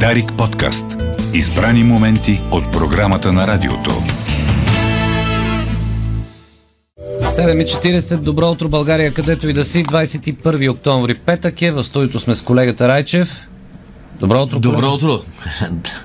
Дарик 0.00 0.32
подкаст. 0.38 0.84
Избрани 1.34 1.84
моменти 1.84 2.40
от 2.50 2.72
програмата 2.72 3.32
на 3.32 3.46
радиото. 3.46 3.90
7.40, 7.22 8.16
добро 8.16 8.50
утро 8.50 8.68
България, 8.68 9.14
където 9.14 9.48
и 9.48 9.52
да 9.52 9.64
си, 9.64 9.84
21 9.84 10.70
октомври, 10.70 11.14
петък 11.14 11.62
е, 11.62 11.70
в 11.70 11.84
студиото 11.84 12.20
сме 12.20 12.34
с 12.34 12.42
колегата 12.42 12.88
Райчев. 12.88 13.46
Добро 14.20 14.42
утро, 14.42 14.58
Добро 14.60 14.76
колега. 14.76 14.94
утро. 14.94 15.22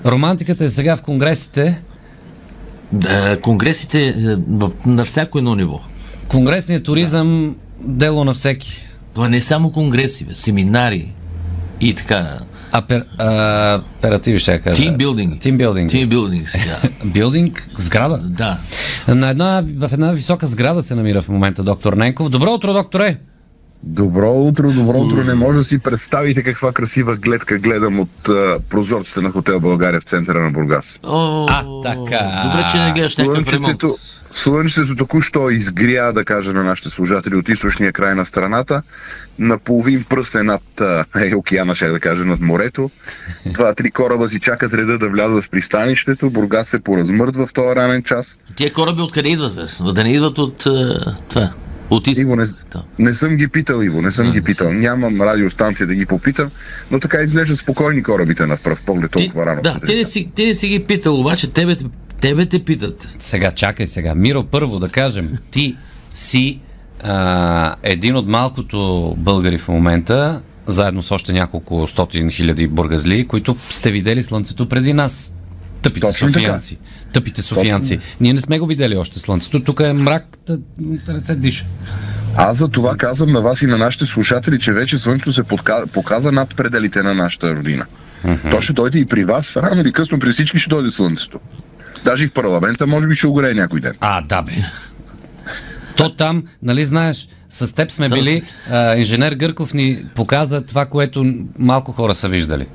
Романтиката 0.05 0.63
е 0.63 0.69
сега 0.69 0.95
в 0.97 1.01
конгресите. 1.01 1.81
Да, 2.91 3.41
конгресите 3.41 4.07
е, 4.07 4.13
на 4.85 5.05
всяко 5.05 5.37
едно 5.37 5.55
ниво. 5.55 5.79
Конгресният 6.27 6.83
туризъм, 6.83 7.55
дело 7.79 8.25
на 8.25 8.33
всеки. 8.33 8.81
Това 9.13 9.29
не 9.29 9.37
е 9.37 9.41
само 9.41 9.71
конгреси, 9.71 10.25
бе, 10.25 10.35
семинари 10.35 11.13
и 11.81 11.93
така. 11.95 12.39
Апер, 12.71 13.05
а, 13.17 13.81
оперативи 13.97 14.39
ще 14.39 14.51
я 14.51 14.61
кажа. 14.61 14.81
Тимбилдинг. 14.81 15.41
Тимбилдинг. 15.41 15.89
Тимбилдинг 15.91 16.49
сега. 16.49 16.75
Билдинг, 17.05 17.67
сграда. 17.77 18.17
да. 18.17 18.57
На 19.07 19.29
една, 19.29 19.63
в 19.77 19.89
една 19.93 20.11
висока 20.11 20.47
сграда 20.47 20.83
се 20.83 20.95
намира 20.95 21.21
в 21.21 21.29
момента 21.29 21.63
доктор 21.63 21.93
Ненков. 21.93 22.29
Добро 22.29 22.51
утро, 22.51 22.73
докторе! 22.73 23.17
Добро 23.83 24.31
утро, 24.31 24.71
добро 24.71 24.97
утро. 24.99 25.23
Не 25.23 25.33
може 25.35 25.57
да 25.57 25.63
си 25.63 25.79
представите 25.79 26.43
каква 26.43 26.71
красива 26.71 27.15
гледка 27.15 27.57
гледам 27.57 27.99
от 27.99 28.29
а, 28.29 28.59
прозорците 28.69 29.21
на 29.21 29.31
хотел 29.31 29.59
България 29.59 29.99
в 30.01 30.03
центъра 30.03 30.39
на 30.39 30.51
Бургас. 30.51 30.99
О, 31.03 31.45
А, 31.49 31.63
така. 31.83 32.41
Добре, 32.45 32.67
че 32.71 32.77
не 32.79 32.91
гледаш 32.93 33.17
някакъв 33.17 33.53
ремонт. 33.53 33.83
Слънчето, 34.33 34.95
току-що 34.95 35.49
изгря, 35.49 36.11
да 36.13 36.25
кажа 36.25 36.53
на 36.53 36.63
нашите 36.63 36.89
служатели 36.89 37.35
от 37.35 37.49
източния 37.49 37.91
край 37.91 38.15
на 38.15 38.25
страната. 38.25 38.81
На 39.39 39.57
половин 39.57 40.05
пръст 40.09 40.35
е 40.35 40.43
над 40.43 40.61
е, 41.15 41.35
океана, 41.35 41.75
ще 41.75 41.87
да 41.87 41.99
кажа, 41.99 42.25
над 42.25 42.39
морето. 42.39 42.89
Два-три 43.45 43.91
кораба 43.91 44.27
си 44.27 44.39
чакат 44.39 44.73
реда 44.73 44.97
да 44.97 45.09
влязат 45.09 45.43
в 45.43 45.49
пристанището. 45.49 46.29
Бургас 46.29 46.67
се 46.67 46.79
поразмърдва 46.79 47.47
в 47.47 47.53
този 47.53 47.75
ранен 47.75 48.03
час. 48.03 48.39
Тия 48.55 48.73
кораби 48.73 49.01
откъде 49.01 49.29
идват, 49.29 49.55
бе? 49.55 49.91
Да 49.93 50.03
не 50.03 50.13
идват 50.13 50.37
от 50.37 50.65
е, 50.65 50.69
това. 51.29 51.51
От 51.89 52.07
Иво, 52.07 52.35
не, 52.35 52.43
изток. 52.43 52.81
не 52.99 53.15
съм 53.15 53.35
ги 53.35 53.47
питал, 53.47 53.81
Иво, 53.81 54.01
не 54.01 54.11
съм 54.11 54.27
А, 54.27 54.31
ги 54.31 54.41
питал. 54.41 54.73
Нямам 54.73 55.21
радиостанция 55.21 55.87
да 55.87 55.95
ги 55.95 56.05
попитам, 56.05 56.49
но 56.91 56.99
така 56.99 57.21
изглеждат 57.21 57.57
спокойни 57.57 58.03
корабите 58.03 58.45
на 58.45 58.57
пръв 58.57 58.81
поглед 58.81 59.11
Ти, 59.11 59.17
толкова 59.17 59.45
рано. 59.45 59.61
да, 59.61 59.79
ти 59.85 59.95
не, 59.95 60.05
си, 60.05 60.29
ти 60.35 60.45
не 60.45 60.55
си 60.55 60.67
ги 60.67 60.83
питал, 60.83 61.19
обаче 61.19 61.51
тебе, 61.51 61.77
тебе 62.21 62.45
те 62.45 62.63
питат. 62.63 63.15
Сега, 63.19 63.51
чакай 63.51 63.87
сега. 63.87 64.15
Миро, 64.15 64.43
първо 64.43 64.79
да 64.79 64.89
кажем, 64.89 65.37
ти 65.51 65.77
си 66.11 66.59
а, 67.03 67.75
един 67.83 68.15
от 68.15 68.27
малкото 68.27 69.13
българи 69.17 69.57
в 69.57 69.67
момента, 69.67 70.41
заедно 70.67 71.01
с 71.01 71.11
още 71.11 71.33
няколко 71.33 71.87
стотин 71.87 72.29
хиляди 72.29 72.67
бургазли, 72.67 73.27
които 73.27 73.55
сте 73.69 73.91
видели 73.91 74.23
слънцето 74.23 74.69
преди 74.69 74.93
нас. 74.93 75.35
Тъпите 75.81 76.07
Точно 76.07 76.27
така. 76.27 76.39
софиянци. 76.39 76.77
Тъпите 77.13 77.41
софиянци. 77.41 77.99
Ние 78.21 78.33
не 78.33 78.41
сме 78.41 78.59
го 78.59 78.65
видели 78.65 78.97
още 78.97 79.19
слънцето. 79.19 79.63
Тук 79.63 79.79
е 79.79 79.93
мрак, 79.93 80.37
да, 80.47 80.57
да 80.79 81.13
не 81.13 81.19
се 81.19 81.35
диша. 81.35 81.65
Аз 82.35 82.57
за 82.57 82.67
това 82.67 82.95
казвам 82.97 83.31
на 83.31 83.41
вас 83.41 83.61
и 83.61 83.65
на 83.67 83.77
нашите 83.77 84.05
слушатели, 84.05 84.59
че 84.59 84.73
вече 84.73 84.97
Слънцето 84.97 85.33
се 85.33 85.43
подка... 85.43 85.83
показа 85.93 86.31
над 86.31 86.55
пределите 86.55 87.03
на 87.03 87.13
нашата 87.13 87.55
родина. 87.55 87.85
То 88.51 88.61
ще 88.61 88.73
дойде 88.73 88.99
и 88.99 89.05
при 89.05 89.25
вас, 89.25 89.57
рано 89.57 89.81
или 89.81 89.91
късно 89.91 90.19
при 90.19 90.31
всички 90.31 90.59
ще 90.59 90.69
дойде 90.69 90.91
Слънцето. 90.91 91.39
Даже 92.05 92.23
и 92.23 92.27
в 92.27 92.31
парламента 92.31 92.87
може 92.87 93.07
би 93.07 93.15
ще 93.15 93.27
огрее 93.27 93.53
някой 93.53 93.79
ден. 93.79 93.93
А, 93.99 94.21
да 94.21 94.41
бе. 94.41 94.51
То 95.95 96.15
там, 96.15 96.43
нали 96.63 96.85
знаеш, 96.85 97.27
с 97.49 97.75
теб 97.75 97.91
сме 97.91 98.09
били, 98.09 98.41
а, 98.71 98.95
инженер 98.95 99.33
Гърков 99.33 99.73
ни 99.73 100.05
показа 100.15 100.61
това, 100.61 100.85
което 100.85 101.25
малко 101.59 101.91
хора 101.91 102.15
са 102.15 102.29
виждали. 102.29 102.67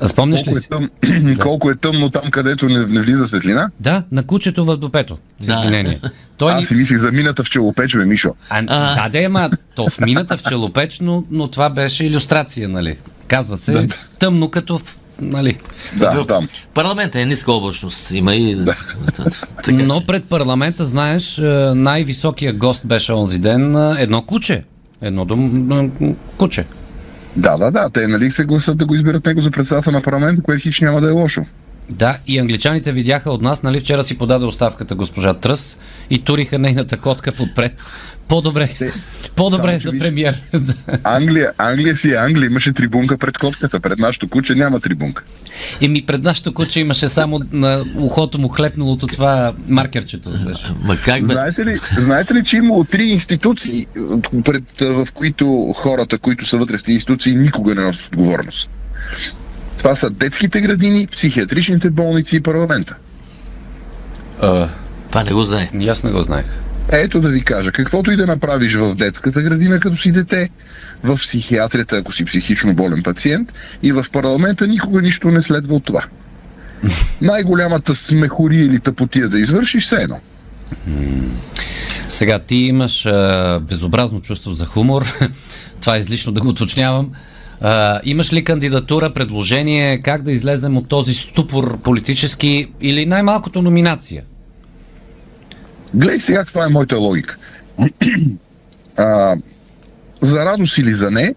А 0.00 0.08
Спомняш 0.08 0.40
ли 0.40 0.44
Колко 0.44 0.58
е, 0.58 0.60
си? 0.60 0.68
тъм... 0.68 0.90
Колко 1.40 1.70
е 1.70 1.76
тъмно 1.76 2.10
там, 2.10 2.30
където 2.30 2.66
не, 2.66 2.78
не 2.78 3.00
влиза 3.00 3.26
светлина? 3.26 3.70
Да, 3.80 4.02
на 4.12 4.26
кучето 4.26 4.64
в 4.64 4.76
допето. 4.76 5.18
Да. 5.40 5.54
извинение. 5.54 6.00
Той 6.36 6.52
ни... 6.54 6.58
Аз 6.58 6.66
си 6.66 6.74
мислих 6.74 6.98
за 6.98 7.12
мината 7.12 7.44
в 7.44 7.50
челопеч, 7.50 7.96
бе, 7.96 8.04
Мишо. 8.06 8.34
А, 8.50 8.62
да, 8.62 9.08
да, 9.08 9.18
ама 9.18 9.50
то 9.74 9.88
в 9.88 10.00
мината 10.00 10.36
в 10.36 10.42
челопеч, 10.42 11.00
но, 11.00 11.24
но 11.30 11.48
това 11.48 11.70
беше 11.70 12.04
иллюстрация, 12.04 12.68
нали? 12.68 12.96
Казва 13.28 13.56
се 13.56 13.72
Да. 13.72 13.86
тъмно 14.18 14.50
като 14.50 14.78
в, 14.78 14.98
нали? 15.20 15.56
Да, 15.96 16.26
там. 16.26 16.48
Парламента 16.74 17.20
е 17.20 17.26
ниска 17.26 17.52
облачност. 17.52 18.10
Има 18.10 18.34
и... 18.34 18.64
Така, 19.64 19.72
Но 19.72 20.06
пред 20.06 20.24
парламента, 20.24 20.84
знаеш, 20.84 21.38
е, 21.38 21.42
най-високия 21.74 22.52
гост 22.52 22.86
беше 22.86 23.12
онзи 23.12 23.38
ден 23.38 23.76
е, 23.76 24.02
едно 24.02 24.22
куче. 24.22 24.64
Едно 25.02 25.24
дом... 25.24 25.66
м, 25.66 26.14
куче. 26.36 26.64
Да, 27.36 27.56
да, 27.56 27.70
да. 27.70 27.90
Те 27.90 28.06
нали 28.06 28.30
се 28.30 28.44
гласат 28.44 28.78
да 28.78 28.86
го 28.86 28.94
изберат 28.94 29.26
него 29.26 29.40
за 29.40 29.50
председател 29.50 29.92
на 29.92 30.02
парламента, 30.02 30.42
което 30.42 30.62
хич 30.62 30.80
няма 30.80 31.00
да 31.00 31.08
е 31.08 31.12
лошо. 31.12 31.44
Да, 31.90 32.18
и 32.26 32.38
англичаните 32.38 32.92
видяха 32.92 33.30
от 33.30 33.42
нас, 33.42 33.62
нали, 33.62 33.80
вчера 33.80 34.04
си 34.04 34.18
подаде 34.18 34.44
оставката 34.44 34.94
госпожа 34.94 35.34
Тръс 35.34 35.78
и 36.10 36.24
туриха 36.24 36.58
нейната 36.58 36.96
котка 36.96 37.32
подпред. 37.32 37.80
По-добре, 38.28 38.68
по-добре 39.36 39.80
само, 39.80 39.92
за 39.92 39.98
премиер. 39.98 40.42
Англия, 41.04 41.52
Англия 41.58 41.96
си 41.96 42.10
е 42.10 42.14
Англия, 42.14 42.46
имаше 42.46 42.72
трибунка 42.72 43.18
пред 43.18 43.38
котката. 43.38 43.80
Пред 43.80 43.98
нашото 43.98 44.28
куче 44.28 44.54
няма 44.54 44.80
трибунка. 44.80 45.24
И 45.80 45.88
ми 45.88 46.06
пред 46.06 46.22
нашото 46.22 46.54
куче 46.54 46.80
имаше 46.80 47.08
само 47.08 47.40
на 47.52 47.84
ухото 47.96 48.38
му 48.38 48.48
хлепналото 48.48 49.06
това 49.06 49.52
маркерчето. 49.68 50.30
Ма 50.82 50.96
как 50.96 51.20
бе? 51.20 51.34
Знаете 51.34 51.66
ли, 51.66 51.78
знаете 51.92 52.34
ли, 52.34 52.44
че 52.44 52.56
има 52.56 52.84
три 52.84 53.04
институции, 53.04 53.86
пред, 54.44 54.80
в 54.80 55.08
които 55.14 55.72
хората, 55.76 56.18
които 56.18 56.46
са 56.46 56.58
вътре 56.58 56.78
в 56.78 56.82
тези 56.82 56.94
институции, 56.94 57.36
никога 57.36 57.74
не 57.74 57.82
носят 57.82 58.06
отговорност? 58.06 58.68
Това 59.78 59.94
са 59.94 60.10
детските 60.10 60.60
градини, 60.60 61.06
психиатричните 61.06 61.90
болници 61.90 62.36
и 62.36 62.40
парламента. 62.40 62.96
А, 64.40 64.68
Това 65.10 65.24
не 65.24 65.32
го 65.32 65.44
знае. 65.44 65.70
аз 65.88 66.02
не 66.02 66.10
го 66.10 66.22
знаех. 66.22 66.46
Ето 66.92 67.20
да 67.20 67.28
ви 67.28 67.44
кажа, 67.44 67.72
каквото 67.72 68.10
и 68.10 68.16
да 68.16 68.26
направиш 68.26 68.74
в 68.74 68.94
детската 68.94 69.42
градина, 69.42 69.80
като 69.80 69.96
си 69.96 70.12
дете, 70.12 70.50
в 71.04 71.16
психиатрията, 71.16 71.96
ако 71.96 72.12
си 72.12 72.24
психично 72.24 72.74
болен 72.74 73.02
пациент, 73.02 73.52
и 73.82 73.92
в 73.92 74.06
парламента 74.12 74.66
никога 74.66 75.02
нищо 75.02 75.28
не 75.28 75.42
следва 75.42 75.74
от 75.74 75.84
това. 75.84 76.04
Най-голямата 77.20 77.94
смехория 77.94 78.64
или 78.64 78.80
тъпотия 78.80 79.28
да 79.28 79.38
извършиш, 79.38 79.84
все 79.84 79.96
едно. 79.96 80.20
Сега 82.08 82.38
ти 82.38 82.56
имаш 82.56 83.06
а, 83.06 83.60
безобразно 83.68 84.20
чувство 84.20 84.52
за 84.52 84.64
хумор. 84.64 85.06
Това 85.80 85.96
е 85.96 85.98
излишно 85.98 86.32
да 86.32 86.40
го 86.40 86.48
уточнявам. 86.48 87.10
А, 87.60 88.00
имаш 88.04 88.32
ли 88.32 88.44
кандидатура, 88.44 89.14
предложение, 89.14 90.02
как 90.02 90.22
да 90.22 90.32
излезем 90.32 90.76
от 90.76 90.88
този 90.88 91.14
ступор 91.14 91.78
политически 91.78 92.72
или 92.80 93.06
най-малкото 93.06 93.62
номинация? 93.62 94.22
Гледай 95.94 96.20
сега 96.20 96.38
каква 96.38 96.64
е 96.64 96.68
моята 96.68 96.96
логика. 96.96 97.36
а, 98.96 99.36
за 100.20 100.44
радост 100.44 100.78
или 100.78 100.94
за 100.94 101.10
не, 101.10 101.34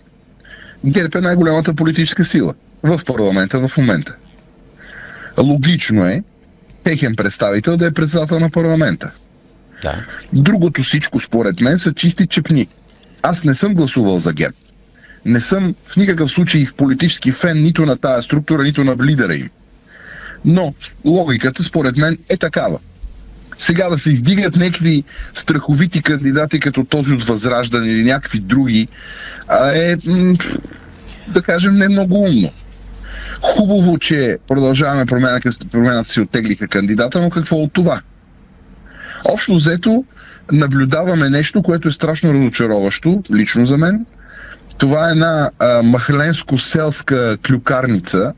ГЕРБ 0.86 1.20
е 1.20 1.22
най-голямата 1.22 1.74
политическа 1.74 2.24
сила 2.24 2.54
в 2.84 3.02
парламента 3.06 3.68
в 3.68 3.78
момента. 3.78 4.16
Логично 5.38 6.06
е 6.06 6.24
техен 6.84 7.16
представител 7.16 7.78
да 7.78 7.86
е 7.86 7.92
председател 7.92 8.40
на 8.40 8.50
парламента. 8.50 9.12
Да. 9.84 10.06
Другото 10.34 10.82
всичко, 10.82 11.20
според 11.20 11.62
мен, 11.62 11.80
са 11.80 11.94
чисти 11.94 12.28
чепни. 12.28 12.68
Аз 13.22 13.44
не 13.44 13.54
съм 13.54 13.74
гласувал 13.74 14.20
за 14.20 14.34
ГЕРБ. 14.34 14.56
Не 15.26 15.40
съм 15.40 15.76
в 15.88 15.98
никакъв 15.98 16.32
случай 16.32 16.66
в 16.66 16.74
политически 16.74 17.32
фен 17.32 17.64
нито 17.64 17.86
на 17.86 17.98
тая 17.98 18.22
структура, 18.22 18.64
нито 18.64 18.84
на 18.84 19.06
лидера 19.06 19.36
им. 19.36 19.50
Но 20.46 20.74
логиката, 21.06 21.64
според 21.64 21.98
мен, 21.98 22.18
е 22.30 22.38
такава. 22.38 22.80
Сега 23.60 23.90
да 23.90 23.98
се 23.98 24.12
издигат 24.12 24.56
някакви 24.56 25.04
страховити 25.36 26.02
кандидати, 26.02 26.60
като 26.60 26.84
този 26.84 27.14
от 27.14 27.24
Възраждане 27.24 27.88
или 27.88 28.04
някакви 28.04 28.40
други, 28.40 28.88
е, 29.74 29.96
да 31.28 31.42
кажем, 31.42 31.76
не 31.76 31.88
много 31.88 32.24
умно. 32.24 32.52
Хубаво, 33.42 33.98
че 33.98 34.38
продължаваме 34.48 35.06
промената, 35.06 35.50
промената 35.72 36.10
си 36.10 36.22
оттеглиха 36.22 36.68
кандидата, 36.68 37.22
но 37.22 37.30
какво 37.30 37.56
от 37.56 37.74
това? 37.74 38.02
Общо 39.26 39.56
взето, 39.56 40.06
наблюдаваме 40.52 41.30
нещо, 41.30 41.64
което 41.64 41.88
е 41.88 41.92
страшно 41.92 42.34
разочароващо, 42.34 43.24
лично 43.34 43.66
за 43.66 43.78
мен. 43.78 44.06
Това 44.78 45.08
е 45.08 45.12
една 45.12 45.50
махленско-селска 45.84 47.38
клюкарница, 47.48 48.34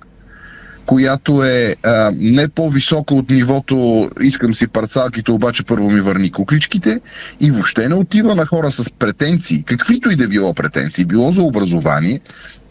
която 0.85 1.43
е 1.43 1.75
а, 1.83 2.11
не 2.15 2.47
по-висока 2.47 3.13
от 3.13 3.29
нивото 3.29 4.09
искам 4.21 4.53
си 4.53 4.67
парцалките, 4.67 5.31
обаче 5.31 5.63
първо 5.63 5.89
ми 5.89 6.01
върни 6.01 6.31
кукличките 6.31 7.01
и 7.39 7.51
въобще 7.51 7.89
не 7.89 7.95
отива 7.95 8.35
на 8.35 8.45
хора 8.45 8.71
с 8.71 8.91
претенции, 8.91 9.63
каквито 9.63 10.11
и 10.11 10.15
да 10.15 10.27
било 10.27 10.53
претенции, 10.53 11.05
било 11.05 11.31
за 11.31 11.41
образование, 11.41 12.19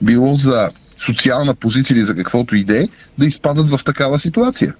било 0.03 0.37
за 0.37 0.71
социална 0.99 1.55
позиция 1.55 1.95
или 1.95 2.05
за 2.05 2.15
каквото 2.15 2.57
и 2.57 2.65
да 2.65 2.83
е, 2.83 2.89
да 3.19 3.27
изпадат 3.27 3.71
в 3.71 3.85
такава 3.85 4.19
ситуация. 4.19 4.75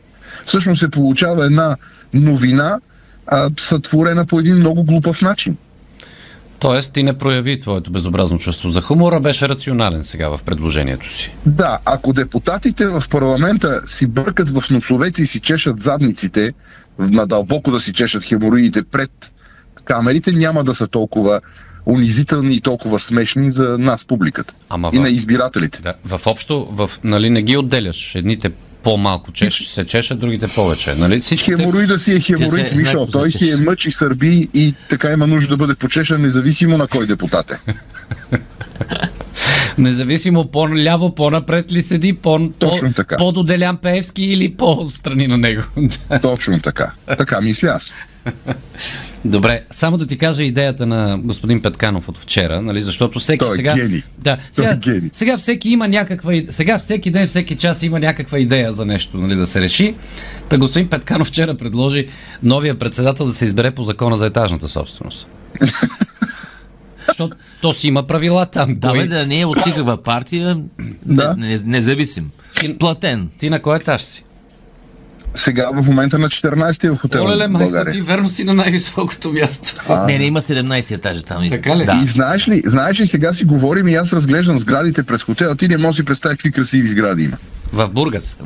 Всъщност 0.47 0.81
се 0.81 0.91
получава 0.91 1.45
една 1.45 1.77
новина, 2.15 2.81
а, 3.27 3.51
сътворена 3.59 4.27
по 4.27 4.41
един 4.41 4.57
много 4.57 4.85
глупав 4.85 5.23
начин. 5.23 5.57
Тоест 6.63 6.93
ти 6.93 7.03
не 7.03 7.19
прояви 7.19 7.61
твоето 7.61 7.91
безобразно 7.91 8.39
чувство 8.39 8.71
за 8.71 8.81
хумора, 8.81 9.21
беше 9.21 9.49
рационален 9.49 10.05
сега 10.05 10.29
в 10.29 10.43
предложението 10.43 11.09
си. 11.09 11.31
Да, 11.47 11.79
ако 11.85 12.13
депутатите 12.13 12.87
в 12.87 13.05
парламента 13.11 13.81
си 13.87 14.07
бъркат 14.07 14.51
в 14.51 14.71
носовете 14.71 15.23
и 15.23 15.27
си 15.27 15.41
чешат 15.41 15.83
задниците, 15.83 16.53
надълбоко 16.99 17.71
да 17.71 17.81
си 17.81 17.93
чешат 17.93 18.25
хемороидите 18.25 18.83
пред 18.83 19.11
камерите, 19.85 20.33
няма 20.33 20.65
да 20.65 20.75
са 20.75 20.87
толкова 20.89 21.41
унизителни 21.87 22.55
и 22.55 22.61
толкова 22.61 22.99
смешни 22.99 23.53
за 23.53 23.77
нас, 23.79 24.05
публиката. 24.05 24.55
Ама 24.69 24.91
и 24.93 24.99
в- 24.99 25.01
на 25.01 25.09
избирателите. 25.09 25.83
Да, 25.83 25.95
в 26.07 26.27
общо, 26.27 26.69
в, 26.71 26.91
нали, 27.05 27.31
не 27.31 27.43
ги 27.43 27.57
отделяш. 27.57 28.15
Едните 28.15 28.51
по-малко 28.83 29.33
чеш, 29.33 29.69
се 29.69 29.85
чешат, 29.85 30.21
другите 30.21 30.47
повече. 30.47 30.95
Нали? 30.95 31.21
Всички 31.21 31.51
Хемороида 31.51 31.99
си 31.99 32.13
е 32.13 32.21
хемороид, 32.21 32.69
се 32.69 32.75
Мишо. 32.75 33.07
Той 33.13 33.31
се 33.31 33.39
си 33.39 33.51
е 33.51 33.57
мъч 33.57 33.87
и 33.87 33.91
сърби 33.91 34.49
и 34.55 34.75
така 34.89 35.13
има 35.13 35.27
нужда 35.27 35.49
да 35.51 35.57
бъде 35.57 35.75
почешан, 35.75 36.23
независимо 36.23 36.79
на 36.79 36.87
кой 36.87 37.07
депутат 37.07 37.51
е. 37.51 37.59
Независимо 39.79 40.47
по-ляво, 40.47 41.15
по-напред 41.15 41.73
ли 41.73 41.83
седи, 41.83 42.13
по, 42.13 42.51
Точно 42.59 42.93
така. 42.93 43.17
по-до 43.17 43.43
Делян 43.43 43.77
Пеевски 43.77 44.25
или 44.25 44.55
по-страни 44.55 45.27
на 45.27 45.39
него. 45.39 45.63
Точно 46.23 46.61
така. 46.61 46.93
Така 47.07 47.41
мисля 47.41 47.69
аз. 47.69 47.95
Добре, 49.25 49.65
само 49.71 49.97
да 49.97 50.07
ти 50.07 50.19
кажа 50.19 50.43
идеята 50.43 50.87
на 50.87 51.19
господин 51.19 51.63
Петканов 51.63 52.09
от 52.09 52.19
вчера, 52.19 52.63
нали, 52.63 52.81
защото 52.81 53.21
всеки 53.21 53.39
Той 53.39 53.53
е 53.53 53.57
сега... 53.57 53.75
гений. 53.75 54.03
Да, 54.19 54.37
Той 54.37 54.45
сега, 54.53 54.71
е 54.71 54.77
гений. 54.77 55.11
сега 55.13 55.39
всеки 55.39 55.71
има 55.71 55.89
някаква 55.89 56.33
Сега 56.49 56.79
всеки 56.79 57.11
ден, 57.11 57.27
всеки 57.27 57.57
час 57.57 57.83
има 57.83 58.01
някаква 58.01 58.39
идея 58.39 58.73
за 58.73 58.87
нещо, 58.87 59.17
нали, 59.17 59.35
да 59.35 59.47
се 59.47 59.61
реши. 59.61 59.95
Та 60.49 60.59
господин 60.59 60.89
Петканов 60.89 61.29
вчера 61.29 61.55
предложи 61.55 62.09
новия 62.43 62.79
председател 62.79 63.27
да 63.27 63.35
се 63.35 63.45
избере 63.45 63.71
по 63.71 63.83
закона 63.83 64.17
за 64.17 64.27
етажната 64.27 64.69
собственост. 64.69 65.27
Защото 67.09 67.37
то 67.61 67.73
си 67.73 67.89
има 67.89 68.03
правила 68.03 68.47
там. 68.47 68.75
Да, 68.75 68.89
Кой- 68.89 68.99
бе, 69.03 69.09
да 69.09 69.27
не 69.27 69.41
е 69.41 69.47
от 69.47 69.67
никаква 69.67 70.03
партия, 70.03 70.59
Да. 71.07 71.35
не, 71.39 71.49
не, 71.49 71.61
независим. 71.65 72.31
Платен. 72.79 73.31
Ти 73.39 73.51
на 73.51 73.61
кой 73.61 73.77
етаж 73.77 74.03
си? 74.03 74.25
Сега 75.35 75.71
в 75.73 75.83
момента 75.83 76.19
на 76.19 76.29
14-ти 76.29 76.89
в 76.89 76.97
хотел 76.97 77.25
Олеле, 77.25 77.47
в 77.47 77.51
майко, 77.51 77.91
ти 77.93 78.01
верно 78.03 78.29
си 78.29 78.45
на 78.45 78.55
най-високото 78.55 79.33
място. 79.33 79.75
А, 79.89 80.07
Не, 80.07 80.19
не 80.19 80.25
има 80.25 80.43
17 80.43 80.91
етажа 80.91 81.23
там. 81.23 81.49
Така 81.51 81.77
ли? 81.77 81.85
Да. 81.85 82.01
И 82.05 82.07
знаеш 82.07 82.49
ли, 82.49 82.63
знаеш 82.67 83.01
ли, 83.01 83.07
сега 83.07 83.33
си 83.33 83.45
говорим 83.45 83.89
и 83.89 83.95
аз 83.95 84.13
разглеждам 84.13 84.59
сградите 84.59 85.03
пред 85.03 85.23
хотела. 85.23 85.57
Ти 85.57 85.69
не 85.69 85.77
можеш 85.77 85.91
да 85.91 85.97
си 85.97 86.05
представиш 86.05 86.37
какви 86.37 86.53
красиви 86.53 86.89
сгради 86.89 87.25
има. 87.25 87.37
В 87.73 87.89
Бургас. 87.89 88.37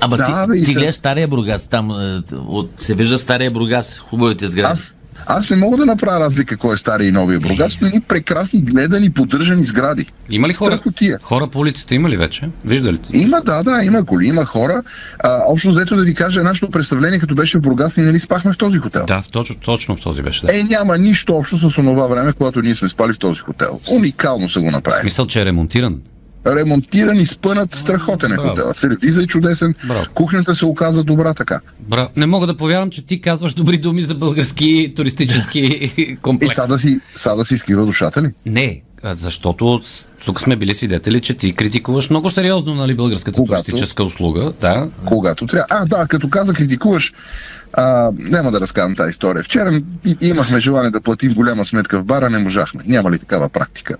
Ама 0.00 0.16
Да, 0.16 0.24
ти, 0.24 0.32
бе, 0.48 0.58
ти 0.60 0.66
се- 0.66 0.74
гледаш 0.74 0.94
Стария 0.94 1.28
Бургас, 1.28 1.66
там 1.66 1.90
е, 1.90 2.22
от, 2.34 2.70
се 2.78 2.94
вижда 2.94 3.18
Стария 3.18 3.50
Бургас, 3.50 3.98
хубавите 3.98 4.48
сгради. 4.48 4.72
Аз, 4.72 4.94
аз 5.26 5.50
не 5.50 5.56
мога 5.56 5.76
да 5.76 5.86
направя 5.86 6.20
разлика 6.20 6.56
кой 6.56 6.74
е 6.74 6.76
стария 6.76 7.08
и 7.08 7.12
новия 7.12 7.40
Бургас, 7.40 7.80
но 7.80 7.88
ни 7.88 8.00
прекрасни, 8.00 8.60
гледани, 8.60 9.12
поддържани 9.12 9.64
сгради. 9.64 10.06
Има 10.30 10.48
ли 10.48 10.52
хора? 10.52 10.76
Страхотия. 10.76 11.18
Хора 11.22 11.46
по 11.46 11.58
улицата 11.58 11.94
има 11.94 12.08
ли 12.08 12.16
вече? 12.16 12.48
Вижда 12.64 12.92
ли? 12.92 12.98
Има, 13.12 13.40
да, 13.40 13.62
да, 13.62 13.84
има 13.84 14.04
коли, 14.04 14.26
има 14.26 14.44
хора. 14.44 14.82
А, 15.18 15.38
общо 15.46 15.70
взето 15.70 15.96
да 15.96 16.02
ви 16.02 16.14
кажа, 16.14 16.42
нашето 16.42 16.70
представление, 16.70 17.18
като 17.18 17.34
беше 17.34 17.58
в 17.58 17.60
Бургас, 17.60 17.96
ние 17.96 18.06
нали 18.06 18.18
спахме 18.18 18.52
в 18.52 18.58
този 18.58 18.78
хотел. 18.78 19.06
Да, 19.06 19.22
точно, 19.32 19.56
точно 19.56 19.96
в 19.96 20.00
този 20.00 20.22
беше. 20.22 20.46
Да. 20.46 20.58
Е, 20.58 20.62
няма 20.62 20.98
нищо 20.98 21.34
общо 21.36 21.58
с 21.58 21.74
това 21.74 22.06
време, 22.06 22.32
когато 22.32 22.62
ние 22.62 22.74
сме 22.74 22.88
спали 22.88 23.12
в 23.12 23.18
този 23.18 23.40
хотел. 23.40 23.80
Уникално 23.90 24.48
са 24.48 24.60
го 24.60 24.68
В 24.68 24.72
направили. 24.72 25.00
смисъл, 25.00 25.26
че 25.26 25.40
е 25.40 25.44
ремонтиран. 25.44 26.00
Ремонтиран 26.46 27.16
и 27.16 27.26
спънат, 27.26 27.74
страхотен 27.74 28.32
е 28.32 28.36
Браво. 28.36 28.48
хотела. 28.48 28.74
Сервиза 28.74 29.22
е 29.22 29.26
чудесен, 29.26 29.74
Браво. 29.84 30.04
кухнята 30.14 30.54
се 30.54 30.66
оказа 30.66 31.04
добра 31.04 31.34
така. 31.34 31.60
Бра, 31.80 32.08
не 32.16 32.26
мога 32.26 32.46
да 32.46 32.56
повярвам, 32.56 32.90
че 32.90 33.06
ти 33.06 33.20
казваш 33.20 33.52
добри 33.52 33.78
думи 33.78 34.02
за 34.02 34.14
български 34.14 34.92
туристически 34.96 35.60
Е, 35.98 36.16
комплекс. 36.16 36.54
сега 36.54 36.66
да 36.66 36.78
си, 36.78 37.00
сега 37.16 37.34
да 37.34 37.44
си 37.44 37.58
скива 37.58 37.86
душата 37.86 38.22
ли? 38.22 38.30
Не, 38.46 38.82
защото 39.04 39.80
тук 40.24 40.40
сме 40.40 40.56
били 40.56 40.74
свидетели, 40.74 41.20
че 41.20 41.34
ти 41.34 41.52
критикуваш 41.52 42.10
много 42.10 42.30
сериозно 42.30 42.74
нали, 42.74 42.94
българската 42.94 43.36
Когато? 43.36 43.62
туристическа 43.62 44.04
услуга. 44.04 44.52
Да. 44.60 44.88
когато 45.04 45.46
трябва. 45.46 45.66
А, 45.70 45.86
да, 45.86 46.06
като 46.06 46.28
каза 46.28 46.52
критикуваш, 46.52 47.12
а, 47.72 48.10
няма 48.14 48.52
да 48.52 48.60
разказвам 48.60 48.96
тази 48.96 49.10
история. 49.10 49.42
Вчера 49.42 49.80
и- 50.06 50.16
имахме 50.20 50.60
желание 50.60 50.90
да 50.90 51.00
платим 51.00 51.32
голяма 51.32 51.64
сметка 51.64 52.00
в 52.00 52.04
бара, 52.04 52.30
не 52.30 52.38
можахме. 52.38 52.82
Няма 52.86 53.10
ли 53.10 53.18
такава 53.18 53.48
практика? 53.48 53.96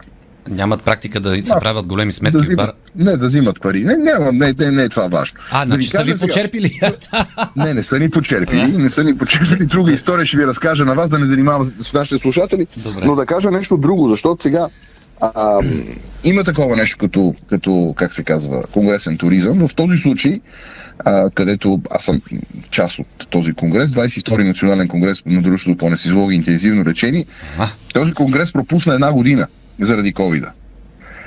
Нямат 0.48 0.82
практика 0.82 1.20
да 1.20 1.34
се 1.34 1.42
Да. 1.44 1.60
правят 1.60 1.86
големи 1.86 2.08
Да 2.08 2.12
сметки 2.12 2.38
в 2.38 2.40
взимат, 2.40 2.56
бара. 2.58 2.72
не, 2.96 3.16
да 3.16 3.26
взимат 3.26 3.60
пари. 3.60 3.80
Не, 3.80 3.94
няма, 3.94 4.32
не, 4.32 4.54
не, 4.58 4.70
не 4.70 4.82
е 4.82 4.88
това 4.88 5.08
важно. 5.08 5.38
А, 5.52 5.60
Да 5.60 5.66
значи 5.66 5.88
са 5.88 5.98
ви 5.98 6.08
сега- 6.08 6.18
почерпили. 6.18 6.80
Не, 7.56 7.74
не 7.74 7.82
са 7.82 7.98
ни 7.98 8.10
почерпили, 8.10 8.66
не 8.68 8.90
са 8.90 9.04
ни 9.04 9.18
почерпили. 9.18 9.66
Друга 9.66 9.92
история 9.92 10.26
ще 10.26 10.36
ви 10.36 10.46
разкажа 10.46 10.84
на 10.84 10.94
вас, 10.94 11.10
да 11.10 11.18
не 11.18 11.26
занимавам 11.26 11.64
с 11.64 11.92
нашите 11.92 12.18
слушатели, 12.18 12.66
Добре. 12.76 13.04
но 13.04 13.14
да 13.14 13.26
кажа 13.26 13.50
нещо 13.50 13.76
друго, 13.76 14.08
защото 14.08 14.42
сега 14.42 14.68
а, 15.20 15.60
има 16.24 16.44
такова 16.44 16.76
нещо 16.76 16.98
като, 16.98 17.34
като, 17.50 17.94
как 17.96 18.12
се 18.12 18.22
казва, 18.22 18.62
конгресен 18.64 19.16
туризъм. 19.16 19.58
В 19.60 19.74
този 19.74 19.96
случай, 19.96 20.40
а, 20.98 21.30
където 21.30 21.80
аз 21.90 22.04
съм 22.04 22.20
част 22.70 22.98
от 22.98 23.06
този 23.30 23.52
конгрес, 23.52 23.90
22-и 23.90 24.44
национален 24.44 24.88
конгрес 24.88 25.22
на 25.26 25.42
дружеството 25.42 25.78
по 25.78 25.86
анестезиология 25.86 26.34
и 26.34 26.38
интензивно 26.38 26.84
лечение, 26.84 27.26
този 27.94 28.12
конгрес 28.12 28.52
пропусна 28.52 28.94
една 28.94 29.12
година 29.12 29.46
заради 29.80 30.12
ковида. 30.12 30.52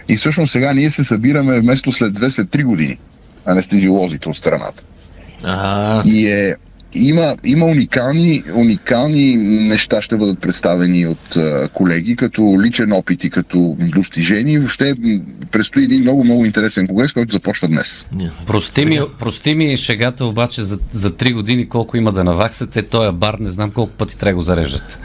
И 0.10 0.18
всъщност 0.18 0.52
сега 0.52 0.74
ние 0.74 0.90
се 0.90 1.04
събираме 1.04 1.60
вместо 1.60 1.92
след 1.92 2.14
две, 2.14 2.30
след 2.30 2.50
три 2.50 2.64
години 2.64 2.98
анестезиолозите 3.46 4.30
от 4.30 4.38
страната. 4.38 4.84
А, 5.44 6.02
И 6.06 6.28
е, 6.28 6.56
има, 6.94 7.36
има 7.46 7.66
уникални, 7.66 8.44
уникални 8.56 9.36
неща 9.68 10.02
ще 10.02 10.18
бъдат 10.18 10.40
представени 10.40 11.08
от 11.08 11.36
а, 11.36 11.70
колеги, 11.74 12.16
като 12.16 12.58
личен 12.62 12.94
опит 12.94 13.24
и 13.24 13.30
като 13.30 13.78
достижение. 13.80 14.60
Въобще 14.60 14.96
предстои 15.52 15.84
един 15.84 16.02
много, 16.02 16.24
много 16.24 16.46
интересен 16.46 16.88
конгрес, 16.88 17.14
който 17.14 17.32
започва 17.32 17.68
днес. 17.68 18.06
не. 18.16 18.32
прости, 18.48 18.86
ми, 18.86 19.00
прости 19.20 19.56
ми 19.56 19.78
шегата 19.78 20.26
обаче 20.26 20.62
за, 20.62 20.80
за 20.92 21.12
3 21.12 21.34
години 21.34 21.70
колко 21.70 21.98
има 21.98 22.12
да 22.12 22.24
наваксате. 22.24 22.82
Този 22.82 23.12
бар 23.12 23.36
не 23.40 23.50
знам 23.50 23.72
колко 23.72 23.92
пъти 23.92 24.18
трябва 24.18 24.32
да 24.32 24.36
го 24.36 24.42
зареждат. 24.42 25.00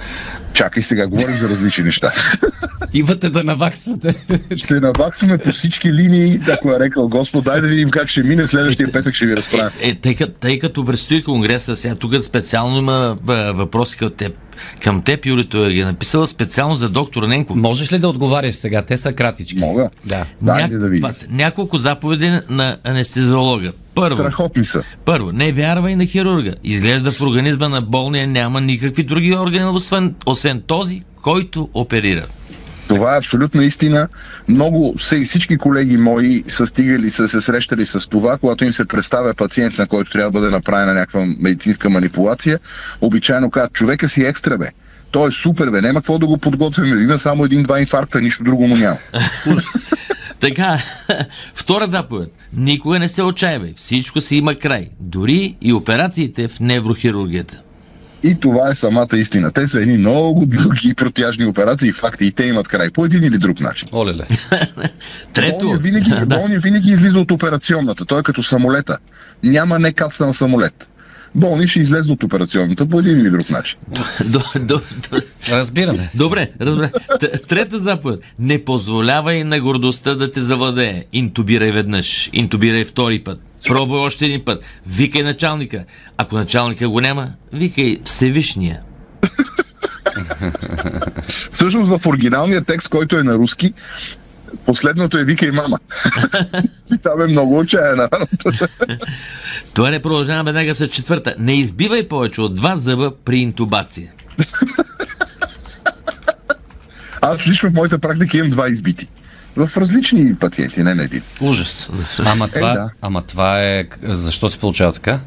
Чакай 0.53 0.83
сега, 0.83 1.07
говорим 1.07 1.37
за 1.37 1.49
различни 1.49 1.85
неща. 1.85 2.13
Имате 2.95 3.31
да 3.31 3.45
наваксвате. 3.45 4.15
Ще 4.57 4.81
наваксаме 4.81 5.39
по 5.39 5.51
всички 5.51 5.93
линии, 5.93 6.41
ако 6.53 6.71
е 6.73 6.81
рекал 6.81 7.09
Господ. 7.09 7.45
Дай 7.45 7.61
да 7.61 7.69
видим 7.69 7.91
как 7.91 8.09
ще 8.09 8.23
мине. 8.23 8.47
Следващия 8.47 8.93
петък 8.93 9.15
ще 9.15 9.27
ви 9.27 9.37
разправя. 9.37 9.71
Е, 9.83 9.95
тъй, 9.95 10.15
като, 10.15 10.33
тъй 10.41 10.59
като 10.59 10.85
предстои 10.85 11.23
конгреса, 11.23 11.77
сега 11.77 11.95
тук 11.95 12.23
специално 12.23 12.79
има 12.79 13.17
а, 13.29 13.53
въпроси 13.53 13.97
към 13.97 14.11
теб. 14.11 14.39
Към 14.83 15.03
теб, 15.03 15.27
Юли, 15.27 15.49
той 15.49 15.73
ги 15.73 15.81
е 15.81 15.85
написала 15.85 16.27
специално 16.27 16.75
за 16.77 16.89
доктор 16.89 17.23
Ненков. 17.23 17.57
Можеш 17.57 17.93
ли 17.93 17.99
да 17.99 18.09
отговаряш 18.09 18.55
сега? 18.55 18.83
Те 18.83 18.97
са 18.97 19.13
кратички. 19.13 19.59
Мога. 19.59 19.91
Да. 20.05 20.27
Дайде 20.43 20.79
да 20.79 20.89
видим. 20.89 21.11
няколко 21.31 21.79
заповеди 21.79 22.33
на 22.49 22.77
анестезиолога. 22.85 23.73
Първо, 23.95 24.17
Страхотни 24.17 24.65
са. 24.65 24.83
първо, 25.05 25.33
не 25.33 25.53
вярвай 25.53 25.97
на 25.97 26.07
хирурга. 26.07 26.55
Изглежда 26.65 27.11
в 27.11 27.21
организма 27.21 27.69
на 27.69 27.81
болния 27.81 28.27
няма 28.27 28.61
никакви 28.61 29.03
други 29.03 29.35
органи, 29.35 29.65
освен, 29.65 30.15
освен 30.27 30.63
този, 30.67 31.03
който 31.23 31.69
оперира. 31.75 32.27
Това 32.95 33.15
е 33.15 33.19
абсолютно 33.19 33.63
истина. 33.63 34.09
Много 34.49 34.95
все- 34.99 35.21
всички 35.25 35.57
колеги 35.57 35.97
мои 35.97 36.45
са 36.49 36.67
стигали, 36.67 37.11
са 37.11 37.29
се 37.29 37.41
срещали 37.41 37.87
с 37.87 38.09
това, 38.09 38.39
когато 38.39 38.65
им 38.65 38.73
се 38.73 38.85
представя 38.85 39.35
пациент, 39.35 39.79
на 39.79 39.87
който 39.87 40.11
трябва 40.11 40.31
да 40.31 40.41
бъде 40.41 40.51
направена 40.51 40.95
някаква 40.95 41.27
медицинска 41.41 41.91
манипулация. 41.91 42.59
Обичайно 43.01 43.51
казват, 43.51 43.73
човека 43.73 44.09
си 44.09 44.23
екстра, 44.23 44.59
бе. 44.59 44.69
Той 45.11 45.29
е 45.29 45.33
супер, 45.33 45.71
бе. 45.71 45.81
Няма 45.81 46.01
какво 46.01 46.19
да 46.19 46.27
го 46.27 46.39
подготвяме. 46.39 47.03
Има 47.03 47.19
само 47.19 47.45
един-два 47.45 47.81
инфаркта, 47.81 48.21
нищо 48.21 48.45
друго 48.45 48.69
му 48.69 48.77
няма. 48.77 48.97
Така, 50.41 50.79
втора 51.55 51.87
заповед. 51.87 52.29
Никога 52.57 52.99
не 52.99 53.09
се 53.09 53.23
отчаивай. 53.23 53.75
Всичко 53.77 54.21
си 54.21 54.37
има 54.37 54.55
край. 54.55 54.89
Дори 55.01 55.57
и 55.61 55.73
операциите 55.73 56.49
в 56.49 56.61
неврохирургията. 56.61 57.61
И 58.25 58.35
това 58.35 58.71
е 58.71 58.75
самата 58.75 59.09
истина. 59.15 59.53
Те 59.53 59.69
са 59.69 59.81
едни 59.81 59.97
много 59.97 60.47
дълги 60.47 60.95
протяжни 60.95 61.47
операции. 61.47 61.93
Факти 61.93 62.27
и 62.27 62.33
те 62.33 62.45
имат 62.45 62.69
край 62.69 62.91
по 62.91 63.05
един 63.05 63.25
или 63.25 63.39
друг 63.39 63.61
начин. 63.61 63.89
Олеле. 63.93 64.25
Трето, 65.33 65.59
Болният 65.59 65.83
винаги, 65.83 66.11
да, 66.27 66.27
болният 66.27 66.63
винаги 66.63 66.91
излиза 66.91 67.19
от 67.19 67.31
операционната. 67.31 68.05
Той 68.05 68.21
е 68.21 68.23
като 68.23 68.43
самолета. 68.43 68.99
Няма 69.43 69.79
некацнал 69.79 70.33
самолет. 70.33 70.91
Болни 71.35 71.69
ще 71.69 71.81
излезе 71.81 72.13
от 72.13 72.23
операционната 72.23 72.87
по 72.87 72.99
един 72.99 73.21
или 73.21 73.31
друг 73.31 73.51
начин. 73.51 73.79
Разбираме. 75.51 76.11
Добре, 76.15 76.51
разбре. 76.61 76.93
Т- 77.21 77.39
Трета 77.39 77.79
заповед. 77.79 78.21
Не 78.39 78.65
позволявай 78.65 79.45
на 79.45 79.61
гордостта 79.61 80.15
да 80.15 80.33
те 80.33 80.41
завладее. 80.41 81.05
Интубирай 81.13 81.73
веднъж, 81.73 82.31
интубирай 82.33 82.85
втори 82.85 83.19
път. 83.19 83.41
Пробвай 83.69 84.01
още 84.01 84.27
един 84.27 84.45
път. 84.45 84.65
Викай 84.87 85.23
началника. 85.23 85.85
Ако 86.17 86.37
началника 86.37 86.89
го 86.89 87.01
няма, 87.01 87.31
викай 87.53 87.99
Всевишния. 88.05 88.81
Всъщност 91.29 91.91
в 91.91 92.07
оригиналния 92.07 92.65
текст, 92.65 92.89
който 92.89 93.19
е 93.19 93.23
на 93.23 93.35
руски, 93.35 93.73
последното 94.67 95.19
е 95.19 95.25
вика 95.25 95.47
и 95.47 95.51
мама. 95.51 95.79
И 96.95 96.99
там 97.03 97.23
е 97.23 97.27
много 97.27 97.59
отчаяна. 97.59 98.09
Това 99.75 99.91
не 99.91 100.03
продължаваме 100.03 100.53
веднага 100.53 100.75
с 100.75 100.89
четвърта. 100.89 101.35
Не 101.39 101.55
избивай 101.55 102.09
повече 102.09 102.41
от 102.41 102.55
два 102.55 102.77
зъба 102.77 103.13
при 103.25 103.39
интубация. 103.39 104.13
Аз 107.21 107.49
лично 107.49 107.71
в 107.71 107.73
моята 107.73 107.99
практика 107.99 108.39
имам 108.39 108.51
два 108.51 108.69
избити. 108.69 109.09
В 109.57 109.77
различни 109.77 110.35
пациенти, 110.35 110.83
не 110.83 110.95
на 110.95 111.03
един. 111.03 111.23
Ужас. 111.41 111.89
Ама 112.27 112.49
това, 112.49 112.73
да. 112.73 112.91
ама 113.01 113.23
това 113.23 113.65
е... 113.65 113.85
Защо 114.03 114.51
се 114.51 114.59
получава 114.59 114.93
така? 114.93 115.21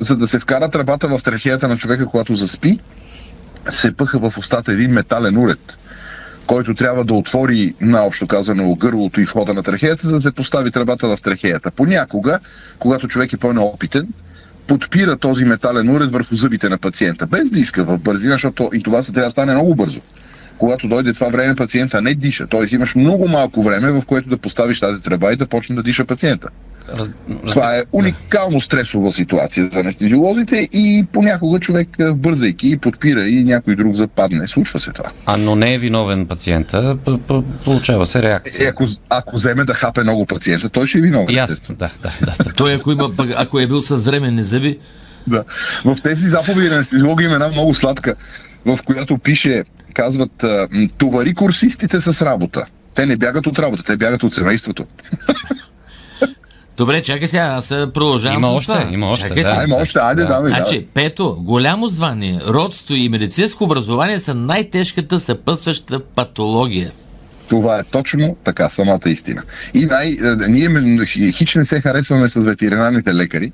За 0.00 0.16
да 0.16 0.26
се 0.26 0.38
вкара 0.38 0.70
тръбата 0.70 1.08
в 1.08 1.22
трахеята 1.22 1.68
на 1.68 1.76
човека, 1.76 2.06
когато 2.06 2.34
заспи, 2.34 2.78
се 3.68 3.92
пъха 3.92 4.18
в 4.18 4.38
устата 4.38 4.72
един 4.72 4.90
метален 4.90 5.38
уред, 5.38 5.78
който 6.46 6.74
трябва 6.74 7.04
да 7.04 7.14
отвори, 7.14 7.74
наобщо 7.80 8.26
казано, 8.26 8.74
гърлото 8.74 9.20
и 9.20 9.24
входа 9.24 9.54
на 9.54 9.62
трахеята, 9.62 10.08
за 10.08 10.14
да 10.14 10.20
се 10.20 10.32
постави 10.32 10.70
тръбата 10.70 11.16
в 11.16 11.22
трахеята. 11.22 11.70
Понякога, 11.70 12.38
когато 12.78 13.08
човек 13.08 13.32
е 13.32 13.36
по-неопитен, 13.36 14.08
подпира 14.66 15.16
този 15.16 15.44
метален 15.44 15.88
уред 15.88 16.10
върху 16.10 16.36
зъбите 16.36 16.68
на 16.68 16.78
пациента, 16.78 17.26
без 17.26 17.50
да 17.50 17.58
иска 17.58 17.84
в 17.84 17.98
бързина, 17.98 18.34
защото 18.34 18.70
и 18.74 18.82
това 18.82 19.02
се 19.02 19.12
трябва 19.12 19.26
да 19.26 19.30
стане 19.30 19.54
много 19.54 19.74
бързо. 19.74 20.00
Когато 20.58 20.88
дойде 20.88 21.12
това 21.12 21.28
време, 21.28 21.54
пациента 21.54 22.02
не 22.02 22.14
диша. 22.14 22.46
Т.е. 22.46 22.74
имаш 22.74 22.94
много 22.94 23.28
малко 23.28 23.62
време, 23.62 23.90
в 23.90 24.02
което 24.06 24.28
да 24.28 24.36
поставиш 24.36 24.80
тази 24.80 25.02
тръба 25.02 25.32
и 25.32 25.36
да 25.36 25.46
почне 25.46 25.76
да 25.76 25.82
диша 25.82 26.04
пациента. 26.04 26.48
Раз, 26.98 27.10
Това 27.50 27.76
е 27.76 27.82
уникално 27.92 28.60
стресова 28.60 29.12
ситуация 29.12 29.68
за 29.72 29.80
анестезиолозите 29.80 30.68
и 30.72 31.06
понякога 31.12 31.60
човек, 31.60 31.88
е, 32.00 32.12
бързайки, 32.12 32.76
подпира 32.76 33.28
и 33.28 33.44
някой 33.44 33.76
друг 33.76 33.94
западне. 33.94 34.48
Случва 34.48 34.80
се 34.80 34.90
това. 34.92 35.10
А, 35.26 35.36
но 35.36 35.54
не 35.56 35.74
е 35.74 35.78
виновен 35.78 36.26
пациента, 36.26 36.96
получава 37.64 38.06
се 38.06 38.18
Е, 38.18 38.22
реакция. 38.22 38.68
ако, 38.70 38.84
ако 39.10 39.36
вземе 39.36 39.64
да 39.64 39.74
хапе 39.74 40.02
много 40.02 40.26
пациента, 40.26 40.68
той 40.68 40.86
ще 40.86 40.98
е 40.98 41.00
виновен. 41.00 41.34
Ясно, 41.34 41.74
да, 41.74 41.90
да, 42.02 42.10
да. 42.20 42.44
да. 42.44 42.52
Той, 42.56 42.74
ако, 42.74 42.92
има, 42.92 43.10
ако 43.36 43.58
е 43.60 43.66
бил 43.66 43.82
с 43.82 43.96
временни 43.96 44.42
зъби, 44.42 44.78
Да. 45.26 45.44
В 45.84 45.96
тези 46.02 46.28
заповеди 46.28 46.68
на 46.68 46.74
анестезиолога 46.74 47.24
има 47.24 47.34
една 47.34 47.48
много 47.48 47.74
сладка, 47.74 48.14
в 48.66 48.78
която 48.84 49.18
пише, 49.18 49.64
казват, 49.94 50.44
товари 50.98 51.34
курсистите 51.34 52.00
с 52.00 52.22
работа. 52.22 52.64
Те 52.94 53.06
не 53.06 53.16
бягат 53.16 53.46
от 53.46 53.58
работа, 53.58 53.82
те 53.82 53.96
бягат 53.96 54.22
от 54.22 54.34
семейството. 54.34 54.86
Добре, 56.76 57.02
чакай 57.02 57.28
сега, 57.28 57.42
аз 57.42 57.66
се 57.66 57.86
продължавам 57.94 58.38
Има 58.38 58.46
с 58.46 58.50
още, 58.50 58.72
това. 58.72 58.88
има 58.92 59.06
още, 59.06 59.28
Чакай 59.28 59.42
да. 59.42 59.48
сега. 59.48 59.60
Айде, 59.60 59.72
още, 59.72 59.98
айде, 59.98 60.22
Да. 60.22 60.28
давай. 60.28 60.50
Значи, 60.50 60.86
пето, 60.94 61.36
голямо 61.38 61.88
звание, 61.88 62.40
родство 62.46 62.94
и 62.94 63.08
медицинско 63.08 63.64
образование 63.64 64.20
са 64.20 64.34
най-тежката 64.34 65.20
съпътстваща 65.20 66.00
патология. 66.04 66.92
Това 67.48 67.78
е 67.78 67.84
точно 67.84 68.36
така, 68.44 68.68
самата 68.68 69.00
истина. 69.06 69.42
И 69.74 69.86
най- 69.86 70.16
е, 70.24 70.48
ние 70.48 71.06
хич 71.32 71.54
не 71.54 71.64
се 71.64 71.80
харесваме 71.80 72.28
с 72.28 72.40
ветеринарните 72.40 73.14
лекари, 73.14 73.52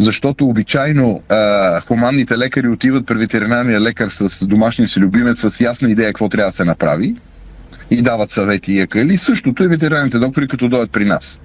защото 0.00 0.46
обичайно 0.46 1.22
а, 1.28 1.80
хуманните 1.80 2.38
лекари 2.38 2.68
отиват 2.68 3.06
при 3.06 3.14
ветеринарния 3.14 3.80
лекар 3.80 4.08
с 4.08 4.46
домашния 4.46 4.88
си 4.88 5.00
любимец 5.00 5.50
с 5.50 5.60
ясна 5.60 5.90
идея 5.90 6.08
какво 6.08 6.28
трябва 6.28 6.48
да 6.48 6.52
се 6.52 6.64
направи 6.64 7.16
и 7.90 8.02
дават 8.02 8.30
съвети 8.30 8.72
и 8.72 8.80
акъли. 8.80 9.18
Същото 9.18 9.64
и 9.64 9.68
ветеринарните 9.68 10.18
доктори, 10.18 10.48
като 10.48 10.68
дойдат 10.68 10.90
при 10.90 11.04
нас. 11.04 11.40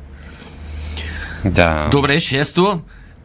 да. 1.45 1.87
Добре, 1.91 2.19
шесто. 2.19 2.81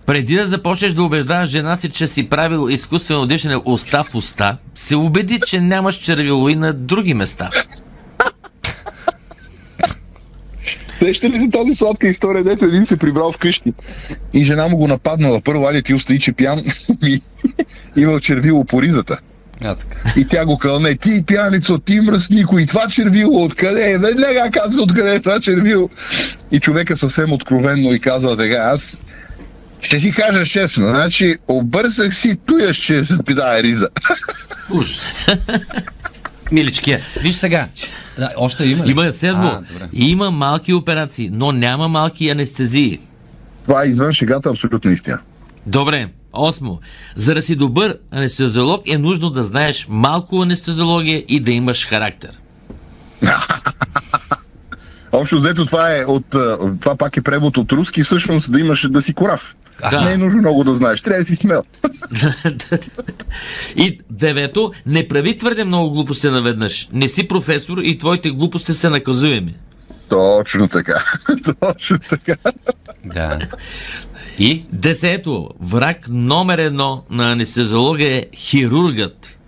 Преди 0.07 0.35
да 0.35 0.47
започнеш 0.47 0.93
да 0.93 1.03
убеждаваш 1.03 1.49
жена 1.49 1.77
си, 1.77 1.91
че 1.91 2.09
си 2.09 2.29
правил 2.29 2.69
изкуствено 2.71 3.27
дишане 3.27 3.57
уста 3.65 4.03
в 4.03 4.15
уста, 4.15 4.57
се 4.75 4.97
убеди, 4.97 5.41
че 5.47 5.61
нямаш 5.61 5.97
червилои 5.97 6.55
на 6.55 6.73
други 6.73 7.15
места. 7.15 7.51
Сеща 11.01 11.31
ли 11.31 11.41
се 11.41 11.49
тази 11.51 11.75
сладка 11.75 12.09
история, 12.09 12.45
дето 12.45 12.65
един 12.65 12.87
се 12.87 12.97
прибрал 12.97 13.33
вкъщи 13.33 13.73
и 14.35 14.45
жена 14.45 14.69
му 14.69 14.77
го 14.77 14.89
нападнала. 14.89 15.41
Първо, 15.41 15.67
али 15.67 15.83
ти 15.83 15.95
устои, 15.95 16.19
че 16.19 16.33
пиян 16.33 16.63
и 17.07 17.21
имал 17.97 18.21
червило 18.21 18.65
по 18.65 18.83
ризата. 18.83 19.19
А, 19.65 19.75
така. 19.75 20.21
И 20.21 20.25
тя 20.25 20.47
го 20.47 20.59
кълне, 20.59 20.95
ти 20.95 21.25
пияницо, 21.27 21.79
ти 21.79 22.01
мръснико, 22.01 22.59
и 22.59 22.67
това 22.67 22.89
червило, 22.89 23.45
откъде 23.45 23.93
е? 23.93 23.99
Веднага 23.99 24.51
казва 24.53 24.83
откъде 24.83 25.15
е 25.15 25.21
това 25.21 25.41
червило. 25.41 25.91
И 26.53 26.61
човека 26.61 26.97
съвсем 26.97 27.33
откровенно 27.33 27.95
и 27.95 28.01
казва 28.01 28.37
така, 28.37 28.57
аз 28.57 29.01
ще 29.81 29.99
ти 29.99 30.13
кажа 30.13 30.45
честно, 30.45 30.89
значи 30.89 31.37
обърсах 31.49 32.15
си 32.15 32.39
туя, 32.47 32.75
че 32.75 33.05
запидая 33.05 33.63
риза. 33.63 33.89
Ужас. 34.71 35.27
Миличкия, 36.53 37.01
виж 37.21 37.35
сега. 37.35 37.69
Да, 38.19 38.33
още 38.37 38.65
има 38.65 38.87
ли? 38.87 38.91
Има 38.91 39.13
седмо. 39.13 39.49
А, 39.49 39.63
добре. 39.73 39.89
Има 39.93 40.31
малки 40.31 40.73
операции, 40.73 41.31
но 41.33 41.53
няма 41.53 41.89
малки 41.89 42.29
анестезии. 42.29 42.99
Това 43.65 43.85
е 43.85 43.89
извън 43.89 44.13
шегата 44.13 44.51
абсолютно 44.51 44.91
истина. 44.91 45.19
Добре. 45.67 46.09
Осмо. 46.33 46.79
За 47.17 47.35
да 47.35 47.43
си 47.43 47.57
добър 47.57 47.99
анестезиолог 48.11 48.89
е 48.89 48.99
нужно 48.99 49.31
да 49.31 49.45
знаеш 49.45 49.87
малко 49.89 50.43
анестезиология 50.43 51.25
и 51.29 51.41
да 51.41 51.51
имаш 51.53 51.87
характер. 51.87 52.31
Общо 55.13 55.39
взето 55.39 55.67
това 55.67 55.97
е 55.97 56.05
от, 56.05 56.27
това 56.81 56.97
пак 56.97 57.17
е 57.17 57.23
превод 57.23 57.57
от 57.57 57.73
руски, 57.73 58.03
всъщност 58.03 58.53
да 58.53 58.61
имаш 58.61 58.89
да 58.91 59.03
си 59.03 59.15
корав. 59.15 59.57
Да. 59.91 60.05
Не 60.05 60.13
е 60.13 60.19
нужно 60.19 60.41
много 60.41 60.65
да 60.65 60.75
знаеш, 60.75 61.03
трябва 61.03 61.19
да 61.21 61.25
си 61.25 61.37
смел. 61.37 61.63
и 63.77 64.01
девето, 64.11 64.73
не 64.87 65.09
прави 65.09 65.39
твърде 65.39 65.65
много 65.65 65.91
глупости 65.91 66.29
наведнъж. 66.29 66.89
Не 66.93 67.09
си 67.09 67.29
професор 67.29 67.79
и 67.79 67.99
твоите 67.99 68.31
глупости 68.31 68.75
са 68.75 68.91
наказуеми. 68.91 69.55
Точно 70.09 70.69
така. 70.69 71.05
Точно 71.61 71.99
така. 71.99 72.37
Да. 73.05 73.39
И? 74.39 74.65
Десето, 74.73 75.49
враг 75.61 76.07
номер 76.09 76.59
едно 76.59 77.05
на 77.11 77.33
анестезиолога 77.33 78.05
е 78.05 78.27
хирургът. 78.35 79.39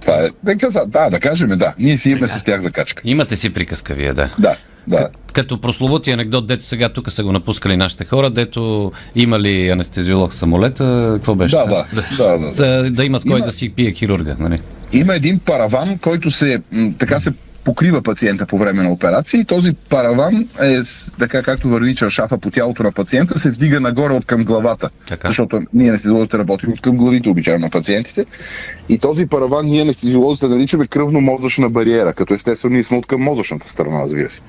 Това 0.00 0.14
е. 0.14 0.28
Да, 0.54 0.86
да, 0.86 1.10
да 1.10 1.20
кажем, 1.20 1.48
да. 1.48 1.74
Ние 1.78 1.98
си 1.98 2.10
имаме 2.10 2.28
с 2.28 2.42
тях 2.42 2.60
закачка. 2.60 3.02
Имате 3.04 3.36
си 3.36 3.54
приказка 3.54 3.94
вие, 3.94 4.12
да. 4.12 4.34
Да, 4.38 4.56
да. 4.86 5.08
Като 5.32 5.60
прословути 5.60 6.10
анекдот, 6.10 6.46
дето 6.46 6.64
сега 6.64 6.88
тук 6.88 7.12
са 7.12 7.24
го 7.24 7.32
напускали 7.32 7.76
нашите 7.76 8.04
хора, 8.04 8.30
дето 8.30 8.92
имали 9.16 9.68
анестезиолог 9.68 10.34
самолета, 10.34 11.10
какво 11.14 11.34
беше? 11.34 11.56
Да, 11.56 11.66
да, 11.66 11.86
да, 12.16 12.38
да. 12.38 12.52
За, 12.52 12.90
да 12.90 13.04
има 13.04 13.20
с 13.20 13.24
кой 13.24 13.36
Има- 13.38 13.46
да 13.46 13.52
си 13.52 13.68
пие 13.68 13.92
хирурга, 13.92 14.36
нали? 14.38 14.60
Има 14.92 15.14
един 15.14 15.38
параван, 15.38 15.98
който 15.98 16.30
се, 16.30 16.62
така 16.98 17.20
се 17.20 17.32
покрива 17.64 18.02
пациента 18.02 18.46
по 18.46 18.58
време 18.58 18.82
на 18.82 18.92
операция 18.92 19.40
и 19.40 19.44
този 19.44 19.72
параван 19.72 20.48
е 20.62 20.78
така 21.18 21.42
както 21.42 21.68
върви 21.68 21.94
чаршафа 21.94 22.38
по 22.38 22.50
тялото 22.50 22.82
на 22.82 22.92
пациента, 22.92 23.38
се 23.38 23.50
вдига 23.50 23.80
нагоре 23.80 24.12
от 24.12 24.24
към 24.24 24.44
главата. 24.44 24.90
Така. 25.06 25.28
Защото 25.28 25.60
ние 25.72 25.88
анестезиолозите 25.88 26.38
работим 26.38 26.72
от 26.72 26.80
към 26.80 26.96
главите 26.96 27.28
обичайно 27.28 27.60
на 27.60 27.70
пациентите. 27.70 28.24
И 28.88 28.98
този 28.98 29.26
параван 29.26 29.66
ние 29.66 29.82
анестезиолозите 29.82 30.48
наричаме 30.48 30.86
кръвно-мозъчна 30.86 31.70
бариера, 31.70 32.12
като 32.12 32.34
естествено 32.34 32.74
ние 32.74 32.84
сме 32.84 32.96
от 32.96 33.06
към 33.06 33.20
мозъчната 33.20 33.68
страна, 33.68 34.02
разбира 34.02 34.30
се. 34.30 34.40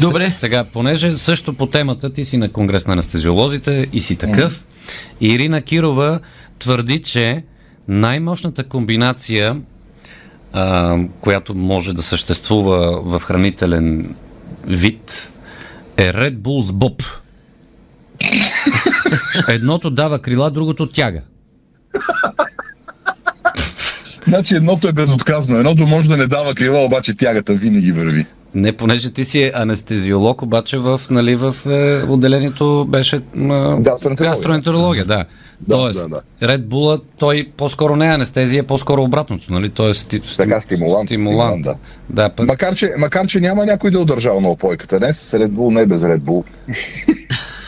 Добре. 0.00 0.32
Сега, 0.32 0.64
понеже 0.72 1.16
също 1.16 1.54
по 1.54 1.66
темата 1.66 2.12
ти 2.12 2.24
си 2.24 2.36
на 2.36 2.48
конгрес 2.52 2.86
на 2.86 2.92
анестезиолозите 2.92 3.86
и 3.92 4.00
си 4.00 4.16
такъв, 4.16 4.64
Ирина 5.20 5.62
Кирова 5.62 6.20
твърди, 6.58 7.02
че 7.02 7.44
най-мощната 7.88 8.64
комбинация, 8.64 9.56
а, 10.52 10.96
която 11.20 11.54
може 11.54 11.92
да 11.92 12.02
съществува 12.02 13.02
в 13.04 13.20
хранителен 13.24 14.14
вид, 14.66 15.30
е 15.96 16.12
Red 16.12 16.36
Bull 16.36 16.62
с 16.62 16.72
Боб. 16.72 17.02
Едното 19.48 19.90
дава 19.90 20.18
крила, 20.18 20.50
другото 20.50 20.88
тяга. 20.88 21.22
Значи 24.28 24.54
едното 24.54 24.88
е 24.88 24.92
безотказно. 24.92 25.56
Едното 25.56 25.86
може 25.86 26.08
да 26.08 26.16
не 26.16 26.26
дава 26.26 26.54
крила, 26.54 26.84
обаче 26.84 27.16
тягата 27.16 27.54
винаги 27.54 27.92
върви. 27.92 28.26
Не, 28.54 28.72
понеже 28.72 29.10
ти 29.10 29.24
си 29.24 29.50
анестезиолог, 29.54 30.42
обаче 30.42 30.78
в, 30.78 31.00
нали, 31.10 31.36
в 31.36 31.56
е, 31.66 32.02
отделението 32.08 32.86
беше 32.88 33.20
Гастроентерология. 34.16 35.04
да. 35.04 35.24
Да, 35.60 35.76
Тоест, 35.76 36.10
да, 36.10 36.22
Red 36.48 36.62
Bull, 36.62 37.02
той 37.18 37.50
по-скоро 37.56 37.96
не 37.96 38.06
е 38.06 38.14
анестезия, 38.14 38.64
по-скоро 38.66 39.02
обратното, 39.02 39.52
нали? 39.52 39.68
Той 39.68 39.90
е 39.90 39.94
сти, 39.94 40.20
Така, 40.20 40.60
стимулант, 40.60 40.60
стимулант. 40.60 41.08
стимулант, 41.08 41.62
да. 41.62 41.74
да 42.22 42.28
пък, 42.28 42.46
Макар 42.46 42.74
че, 42.74 42.92
макар, 42.98 43.26
че 43.26 43.40
няма 43.40 43.66
някой 43.66 43.90
да 43.90 43.98
е 43.98 44.00
удържал 44.00 44.40
на 44.40 44.48
опойката. 44.48 44.98
Днес 44.98 45.30
Red 45.30 45.48
Bull 45.48 45.74
не 45.74 45.80
е 45.80 45.86
без 45.86 46.02
Red 46.02 46.18
Bull. 46.18 46.44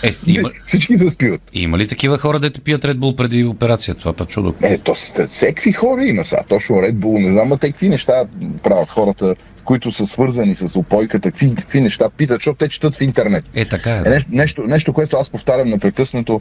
Е, 0.02 0.10
има, 0.28 0.50
Всички 0.66 0.98
се 0.98 1.10
спиват. 1.10 1.40
има 1.52 1.78
ли 1.78 1.86
такива 1.86 2.18
хора, 2.18 2.38
дето 2.38 2.60
пият 2.60 2.82
Red 2.82 2.94
Bull 2.94 3.16
преди 3.16 3.44
операция? 3.44 3.94
Това 3.94 4.12
па 4.12 4.26
чудо. 4.26 4.54
Е, 4.62 4.78
то 4.78 4.94
с- 4.94 5.26
всекакви 5.26 5.72
хора 5.72 6.04
има 6.04 6.24
сега. 6.24 6.42
Точно 6.44 6.76
Red 6.76 6.92
Bull, 6.94 7.18
не 7.18 7.32
знам, 7.32 7.52
а 7.52 7.56
те 7.56 7.66
какви 7.66 7.88
неща 7.88 8.24
правят 8.62 8.88
хората, 8.88 9.34
които 9.64 9.90
са 9.90 10.06
свързани 10.06 10.54
с 10.54 10.78
опойката, 10.78 11.30
какви, 11.30 11.54
какви 11.54 11.80
неща 11.80 12.10
питат, 12.10 12.36
защото 12.36 12.56
те 12.56 12.68
четат 12.68 12.96
в 12.96 13.00
интернет. 13.00 13.44
Е, 13.54 13.64
така 13.64 13.90
е. 13.90 13.96
Е, 13.96 14.00
Да. 14.00 14.10
нещо, 14.10 14.28
нещо, 14.30 14.62
нещо, 14.62 14.92
което 14.92 15.16
аз 15.16 15.30
повтарям 15.30 15.68
непрекъснато, 15.68 16.40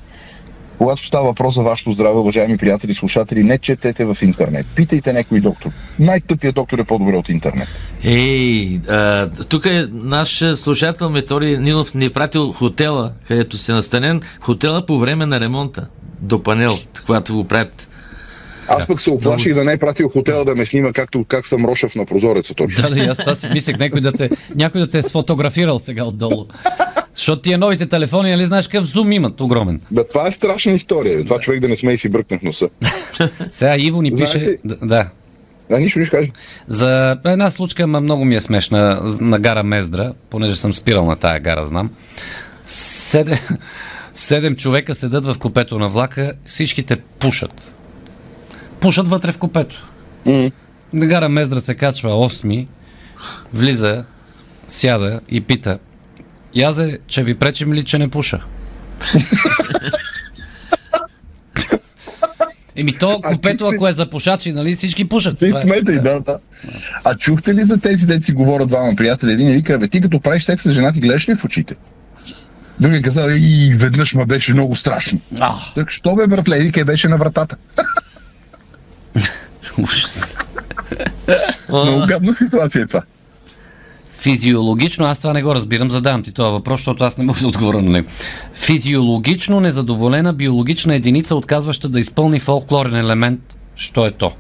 когато 0.80 1.06
става 1.06 1.26
въпрос 1.26 1.56
за 1.56 1.62
вашето 1.62 1.92
здраве, 1.92 2.20
уважаеми 2.20 2.58
приятели, 2.58 2.94
слушатели, 2.94 3.44
не 3.44 3.58
четете 3.58 4.06
в 4.06 4.18
интернет. 4.22 4.66
Питайте 4.76 5.14
някой 5.14 5.40
доктор. 5.40 5.72
Най-тъпият 6.00 6.56
доктор 6.56 6.80
е 6.80 6.84
по-добре 6.84 7.18
от 7.18 7.30
интернет. 7.30 7.68
Ей, 8.04 8.80
а, 8.90 9.30
тук 9.30 9.66
е 9.66 9.88
наш 9.92 10.44
слушател 10.56 11.10
Метори 11.10 11.58
Нинов 11.58 11.94
ни 11.94 12.06
е 12.06 12.10
пратил 12.10 12.52
хотела, 12.52 13.12
където 13.28 13.58
се 13.58 13.72
настанен. 13.72 14.22
Хотела 14.40 14.86
по 14.86 15.00
време 15.00 15.26
на 15.26 15.40
ремонта. 15.40 15.88
До 16.22 16.44
панел, 16.44 16.76
когато 17.06 17.34
го 17.34 17.44
правят. 17.44 17.90
Аз 18.68 18.88
пък 18.88 19.02
се 19.02 19.10
оплаших 19.10 19.54
да 19.54 19.64
не 19.64 19.74
е 19.74 19.78
пратил 19.78 20.10
хотела 20.10 20.46
да 20.46 20.56
ме 20.56 20.66
снима 20.66 20.94
както 20.94 21.26
как 21.28 21.48
съм 21.48 21.66
Рошев 21.66 21.96
на 21.96 22.06
прозореца 22.06 22.54
точно. 22.54 22.84
Да, 22.84 22.96
да, 22.96 23.00
и 23.00 23.06
аз 23.06 23.18
това 23.18 23.36
си 23.36 23.48
мислех, 23.54 23.80
някой 23.80 24.02
да 24.02 24.12
те, 24.12 24.30
някой 24.56 24.82
да 24.82 24.90
те 24.90 24.98
е 24.98 25.04
сфотографирал 25.04 25.80
сега 25.80 26.04
отдолу. 26.04 26.46
Защото 27.20 27.42
тия 27.42 27.58
новите 27.58 27.86
телефони, 27.86 28.30
нали 28.30 28.46
знаеш 28.46 28.68
какъв 28.68 28.86
зум 28.86 29.12
имат, 29.12 29.42
огромен. 29.42 29.82
Бе, 29.92 30.08
това 30.08 30.28
е 30.28 30.32
страшна 30.32 30.72
история. 30.72 31.18
бе. 31.18 31.24
Това 31.24 31.40
човек 31.40 31.60
да 31.60 31.68
не 31.68 31.78
сме 31.78 31.92
и 31.94 31.98
си 31.98 32.10
бръкне 32.10 32.38
в 32.38 32.42
носа. 32.42 32.70
Сега 33.52 33.78
Иво 33.78 34.02
ни 34.02 34.12
пише... 34.12 34.28
Знаете- 34.28 34.58
Да, 34.66 34.78
да. 34.78 35.10
А, 35.72 35.80
нищо, 35.80 36.00
нищо 36.00 36.16
кажи. 36.16 36.32
За 36.68 37.18
една 37.26 37.50
случка, 37.50 37.88
ма 37.88 38.02
много 38.02 38.26
ми 38.26 38.36
е 38.36 38.40
смешна, 38.40 39.02
на 39.22 39.40
гара 39.40 39.64
Мездра, 39.64 40.14
понеже 40.30 40.56
съм 40.56 40.74
спирал 40.74 41.06
на 41.06 41.16
тая 41.16 41.40
гара, 41.40 41.66
знам. 41.66 41.90
Седем, 42.66 43.38
седем 44.16 44.56
човека 44.56 44.96
седат 44.96 45.26
в 45.26 45.36
купето 45.40 45.80
на 45.80 45.90
влака, 45.90 46.34
всичките 46.46 46.98
пушат. 46.98 47.74
Пушат 48.80 49.08
вътре 49.08 49.32
в 49.32 49.38
купето. 49.38 49.88
На 50.94 51.06
гара 51.06 51.30
Мездра 51.30 51.62
се 51.62 51.76
качва 51.76 52.10
8, 52.30 52.68
влиза, 53.54 54.04
сяда 54.70 55.20
и 55.30 55.42
пита 55.42 55.80
Язе, 56.56 57.00
че 57.08 57.24
ви 57.24 57.36
пречим 57.36 57.74
ли, 57.74 57.84
че 57.84 57.98
не 57.98 58.10
пуша? 58.10 58.40
Еми 62.76 62.98
то 62.98 63.22
купето, 63.22 63.68
ако 63.68 63.88
е 63.88 63.92
за 63.92 64.10
пушачи, 64.10 64.52
нали 64.52 64.76
всички 64.76 65.08
пушат. 65.08 65.38
Ти 65.38 65.46
е- 65.46 65.54
сметай, 65.54 66.00
да, 66.00 66.20
да. 66.20 66.40
А 67.04 67.16
чухте 67.16 67.54
ли 67.56 67.64
за 67.64 67.78
тези 67.78 68.06
деца 68.06 68.34
говорят 68.34 68.68
двама 68.68 68.96
приятели? 68.96 69.32
Един 69.32 69.50
и 69.50 69.54
вика, 69.54 69.80
бе, 69.80 69.88
ти 69.88 70.02
като 70.02 70.20
правиш 70.20 70.44
секс 70.44 70.64
с 70.64 70.72
жена, 70.72 70.92
ти 70.92 71.00
гледаш 71.00 71.30
ли 71.30 71.36
в 71.36 71.46
очите? 71.46 71.76
Другия 72.80 73.02
казал, 73.02 73.30
и 73.30 73.74
веднъж 73.78 74.14
ма 74.14 74.26
беше 74.26 74.54
много 74.54 74.76
страшно. 74.76 75.20
Так, 75.76 75.92
що 75.92 76.16
бе, 76.16 76.28
братле, 76.28 76.60
вика, 76.60 76.86
беше 76.86 77.08
на 77.08 77.18
вратата. 77.18 77.56
ужас. 79.78 80.36
Много 81.70 82.06
гадна 82.08 82.36
ситуация 82.36 82.82
е 82.82 82.86
това. 82.88 83.02
Физиологично, 84.20 85.06
аз 85.06 85.20
това 85.20 85.34
не 85.34 85.44
го 85.44 85.56
разбирам, 85.56 85.92
задавам 85.92 86.24
ти 86.24 86.32
този 86.32 86.52
въпрос, 86.52 86.80
защото 86.80 87.04
аз 87.04 87.18
не 87.18 87.24
мога 87.24 87.40
да 87.40 87.48
отговоря 87.48 87.82
на 87.82 87.90
него. 87.90 88.08
Физиологично 88.54 89.60
незадоволена 89.60 90.34
биологична 90.34 90.96
единица, 90.96 91.36
отказваща 91.36 91.90
да 91.90 92.00
изпълни 92.00 92.40
фолклорен 92.40 92.96
елемент, 92.96 93.40
що 93.76 94.06
е 94.06 94.12
то? 94.12 94.32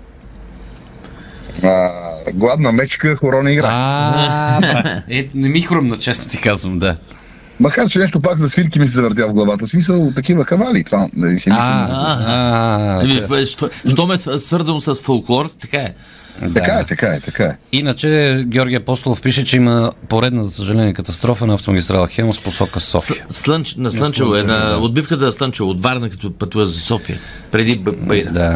А, 1.63 1.89
гладна 2.33 2.71
мечка, 2.71 3.15
хорона 3.15 3.51
игра. 3.51 3.67
А, 3.67 5.01
е, 5.09 5.27
не 5.33 5.49
ми 5.49 5.61
хрумна, 5.61 5.97
честно 5.97 6.29
ти 6.29 6.37
казвам, 6.37 6.79
да. 6.79 6.95
Макар, 7.59 7.89
че 7.89 7.99
нещо 7.99 8.19
пак 8.19 8.37
за 8.37 8.49
свирки 8.49 8.79
ми 8.79 8.87
се 8.87 8.93
завъртя 8.93 9.27
в 9.27 9.33
главата. 9.33 9.65
В 9.65 9.69
смисъл, 9.69 10.11
такива 10.15 10.45
кавали, 10.45 10.83
това 10.83 11.09
нали 11.15 11.39
си 11.39 11.49
А, 11.49 11.53
мисля. 11.81 11.95
а, 11.97 13.03
Еми, 13.03 13.21
а, 13.23 13.27
в- 13.27 13.45
що- 13.45 13.69
Щом 13.87 14.11
е 14.11 14.17
свързано 14.17 14.81
с 14.81 14.95
фолклор, 14.95 15.49
така 15.51 15.77
е. 15.77 15.93
Така 16.39 16.71
да. 16.73 16.79
е, 16.79 16.85
така 16.85 17.07
е, 17.07 17.19
така 17.19 17.43
е. 17.43 17.57
Иначе 17.71 18.07
Георги 18.47 18.75
Апостолов 18.75 19.21
пише, 19.21 19.45
че 19.45 19.57
има 19.57 19.91
поредна, 20.09 20.45
за 20.45 20.51
съжаление, 20.51 20.93
катастрофа 20.93 21.45
на 21.45 21.53
автомагистрала 21.53 22.07
Хемос 22.07 22.39
по 22.39 22.51
сока 22.51 22.79
София. 22.79 23.25
С- 23.29 23.37
Слънч, 23.37 23.75
на 23.75 23.91
Слънчево 23.91 24.35
е, 24.35 24.43
на 24.43 24.77
отбивката 24.77 25.25
на 25.25 25.31
Слънчево, 25.31 25.69
от 25.69 25.81
Варна, 25.81 26.09
като 26.09 26.33
пътува 26.33 26.65
за 26.65 26.79
София. 26.79 27.19
Преди 27.51 27.75
Да, 27.75 27.91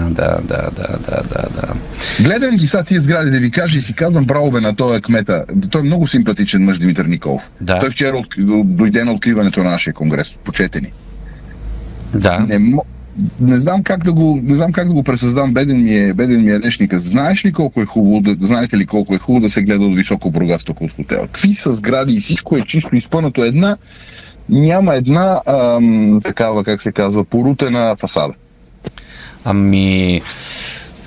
да, 0.01 0.09
да, 0.09 0.39
да, 0.41 0.69
да, 0.99 1.23
да, 1.23 1.49
да. 1.51 1.73
Гледам 2.19 2.55
ги 2.55 2.67
сега 2.67 2.83
тия 2.83 3.01
сгради 3.01 3.31
да 3.31 3.39
ви 3.39 3.51
кажа 3.51 3.77
и 3.77 3.81
си 3.81 3.93
казвам 3.93 4.25
браво 4.25 4.51
бе 4.51 4.61
на 4.61 4.75
този 4.75 5.01
кмета. 5.01 5.45
Той 5.71 5.81
е 5.81 5.85
много 5.85 6.07
симпатичен 6.07 6.63
мъж 6.63 6.77
Димитър 6.77 7.05
Николов. 7.05 7.41
Да. 7.61 7.79
Той 7.79 7.89
вчера 7.89 8.17
от, 8.17 8.27
дойде 8.65 9.03
на 9.03 9.13
откриването 9.13 9.63
на 9.63 9.69
нашия 9.69 9.93
конгрес. 9.93 10.37
Почетени. 10.43 10.91
Да. 12.13 12.39
Не, 12.39 12.55
мо- 12.55 12.83
не 13.39 13.59
знам 13.59 13.83
как 13.83 14.03
да 14.03 14.13
го, 14.13 14.39
не 14.43 14.55
знам 14.55 14.71
как 14.71 14.87
да 14.87 14.93
го 14.93 15.03
пресъздам. 15.03 15.53
Беден 15.53 15.83
ми 15.83 15.97
е, 15.97 16.13
беден 16.13 16.45
ми 16.45 16.51
е 16.51 16.59
лешника. 16.59 16.99
Знаеш 16.99 17.45
ли 17.45 17.53
колко 17.53 17.81
е 17.81 17.85
хубаво, 17.85 18.21
да, 18.21 18.45
знаете 18.45 18.77
ли 18.77 18.85
колко 18.85 19.15
е 19.15 19.17
хубаво 19.19 19.41
да 19.41 19.49
се 19.49 19.61
гледа 19.61 19.85
от 19.85 19.95
високо 19.95 20.31
тук 20.65 20.81
от 20.81 20.91
хотела? 20.91 21.27
Какви 21.27 21.55
са 21.55 21.71
сгради 21.71 22.15
и 22.15 22.19
всичко 22.19 22.57
е 22.57 22.65
чисто 22.65 22.95
изпънато. 22.95 23.43
Една, 23.43 23.77
няма 24.49 24.95
една 24.95 25.41
ам, 25.45 26.21
такава, 26.23 26.63
как 26.63 26.81
се 26.81 26.91
казва, 26.91 27.23
порутена 27.23 27.95
фасада. 27.99 28.33
Ами, 29.45 30.21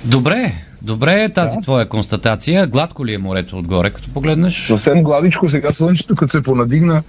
добре, 0.05 0.53
добре 0.81 1.23
е 1.23 1.29
тази 1.29 1.61
твоя 1.61 1.89
констатация. 1.89 2.67
Гладко 2.67 3.05
ли 3.05 3.13
е 3.13 3.17
морето 3.17 3.57
отгоре, 3.57 3.89
като 3.89 4.09
погледнеш? 4.13 4.67
Съвсем 4.67 5.03
гладичко 5.03 5.49
сега 5.49 5.73
слънчето, 5.73 6.15
като 6.15 6.31
се 6.31 6.43
понадигна 6.43 7.03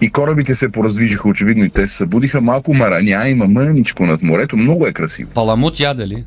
и 0.00 0.10
корабите 0.10 0.54
се 0.54 0.72
пораздвижиха, 0.72 1.28
очевидно 1.28 1.64
и 1.64 1.70
те 1.70 1.88
се 1.88 1.96
събудиха. 1.96 2.40
Малко 2.40 2.74
мараня 2.74 3.28
има 3.28 3.46
мъничко 3.48 4.06
над 4.06 4.22
морето, 4.22 4.56
много 4.56 4.86
е 4.86 4.92
красиво. 4.92 5.30
Паламут 5.34 5.80
яде 5.80 6.08
ли? 6.08 6.24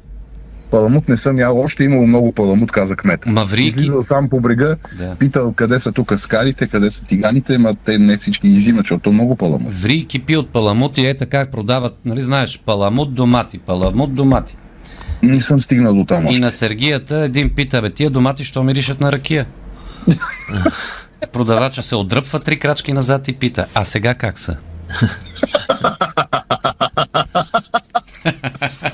Паламут 0.71 1.09
не 1.09 1.17
съм 1.17 1.39
ял, 1.39 1.59
още 1.59 1.83
е 1.83 1.85
имало 1.85 2.07
много 2.07 2.31
паламут, 2.31 2.71
каза 2.71 2.95
кмета. 2.95 3.29
Маврики? 3.29 3.67
Излизал 3.67 4.03
сам 4.03 4.29
по 4.29 4.39
брега, 4.39 4.75
Да. 4.97 5.15
питал 5.15 5.53
къде 5.53 5.79
са 5.79 5.91
тук 5.91 6.13
скалите, 6.17 6.67
къде 6.67 6.91
са 6.91 7.05
тиганите, 7.05 7.57
ма 7.57 7.75
те 7.85 7.97
не 7.97 8.17
всички 8.17 8.49
ги 8.49 8.57
взимат, 8.59 8.85
защото 8.85 9.11
много 9.11 9.35
паламут. 9.35 9.73
Ври 9.73 10.05
кипи 10.07 10.37
от 10.37 10.49
паламут 10.49 10.97
и 10.97 11.05
е 11.07 11.17
така 11.17 11.45
продават, 11.51 11.97
нали 12.05 12.21
знаеш, 12.21 12.61
паламут 12.65 13.13
домати, 13.13 13.57
паламут 13.57 14.15
домати. 14.15 14.55
Не 15.23 15.41
съм 15.41 15.61
стигнал 15.61 15.95
до 15.95 16.05
там 16.05 16.25
И 16.25 16.29
още. 16.29 16.41
на 16.41 16.51
Сергията 16.51 17.17
един 17.17 17.49
пита, 17.49 17.81
бе, 17.81 17.89
тия 17.89 18.09
домати, 18.09 18.43
що 18.43 18.63
миришат 18.63 19.01
на 19.01 19.11
ракия? 19.11 19.45
Продавача 21.33 21.81
се 21.81 21.95
отдръпва 21.95 22.39
три 22.39 22.59
крачки 22.59 22.93
назад 22.93 23.27
и 23.27 23.33
пита, 23.33 23.65
а 23.73 23.85
сега 23.85 24.13
как 24.13 24.39
са? 24.39 24.57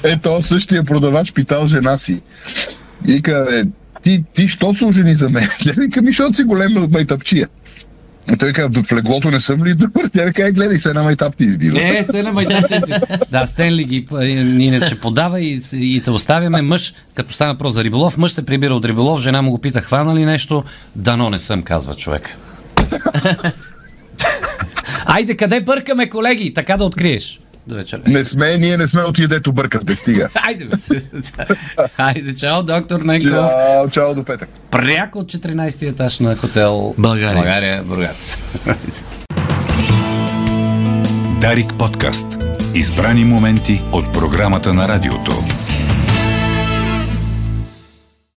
Ето, 0.04 0.44
същия 0.44 0.84
продавач 0.84 1.32
питал 1.32 1.68
жена 1.68 1.98
си. 1.98 2.22
Вика, 3.04 3.64
ти, 4.02 4.24
ти 4.34 4.48
що 4.48 4.74
се 4.74 4.86
ожени 4.86 5.16
за 5.16 5.30
мен? 5.30 5.48
Тя 5.64 5.72
вика, 5.72 6.02
ми, 6.02 6.08
защото 6.08 6.34
си 6.34 6.44
голема 6.44 6.88
майтапчия. 6.92 7.48
И 8.34 8.38
той 8.38 8.54
казва, 8.54 8.84
в 8.84 8.94
леглото 8.94 9.32
не 9.32 9.42
съм 9.42 9.64
ли 9.64 9.74
добър? 9.74 10.10
Тя 10.14 10.24
вика, 10.24 10.48
«Е, 10.48 10.52
гледай, 10.52 10.78
се 10.78 10.90
една 10.90 11.04
майтап 11.04 11.36
ти 11.38 11.44
избива. 11.44 11.98
Е, 11.98 12.04
се 12.04 12.24
на 12.24 12.32
майтапче. 12.32 12.82
Да, 13.32 13.46
Стенли 13.46 13.84
ги 13.84 14.08
а, 14.14 14.26
иначе 14.26 15.00
подава 15.00 15.42
и, 15.42 15.62
и 15.74 16.02
те 16.02 16.12
оставяме. 16.12 16.62
Мъж, 16.62 16.94
като 17.16 17.34
стана 17.34 17.58
про 17.58 17.70
за 17.70 17.84
риболов, 17.84 18.18
мъж 18.18 18.32
се 18.32 18.46
прибира 18.46 18.74
от 18.74 18.86
риболов, 18.86 19.22
жена 19.22 19.42
му 19.42 19.52
го 19.52 19.58
пита, 19.58 19.82
хвана 19.82 20.16
ли 20.16 20.26
нещо? 20.26 20.64
Дано 20.96 21.30
не 21.30 21.40
съм, 21.40 21.64
казва 21.64 21.94
човек. 21.94 22.38
Айде, 25.06 25.38
къде 25.38 25.62
бъркаме, 25.62 26.10
колеги? 26.10 26.54
Така 26.54 26.78
да 26.78 26.86
откриеш. 26.86 27.40
До 27.67 27.76
вечера. 27.76 28.02
Не 28.08 28.26
сме, 28.26 28.58
ние 28.58 28.78
не 28.78 28.88
сме 28.88 29.02
от 29.02 29.30
дето 29.30 29.54
бъркате, 29.54 29.95
стига. 29.95 30.30
Айде, 30.47 30.65
бе. 30.65 30.76
Айде, 31.97 32.36
чао, 32.36 32.63
доктор 32.63 33.02
Ненков. 33.02 33.30
Чао, 33.30 33.89
чао 33.89 34.15
до 34.15 34.23
петък. 34.23 34.49
Пряко 34.71 35.19
от 35.19 35.28
14 35.34 35.89
етаж 35.89 36.19
на 36.19 36.36
хотел 36.36 36.95
България. 36.97 37.34
България, 37.36 37.84
Бургас. 37.84 38.38
Дарик 41.41 41.73
подкаст. 41.80 42.26
Избрани 42.76 43.26
моменти 43.26 43.82
от 43.91 44.13
програмата 44.13 44.73
на 44.73 44.88
радиото. 44.88 45.32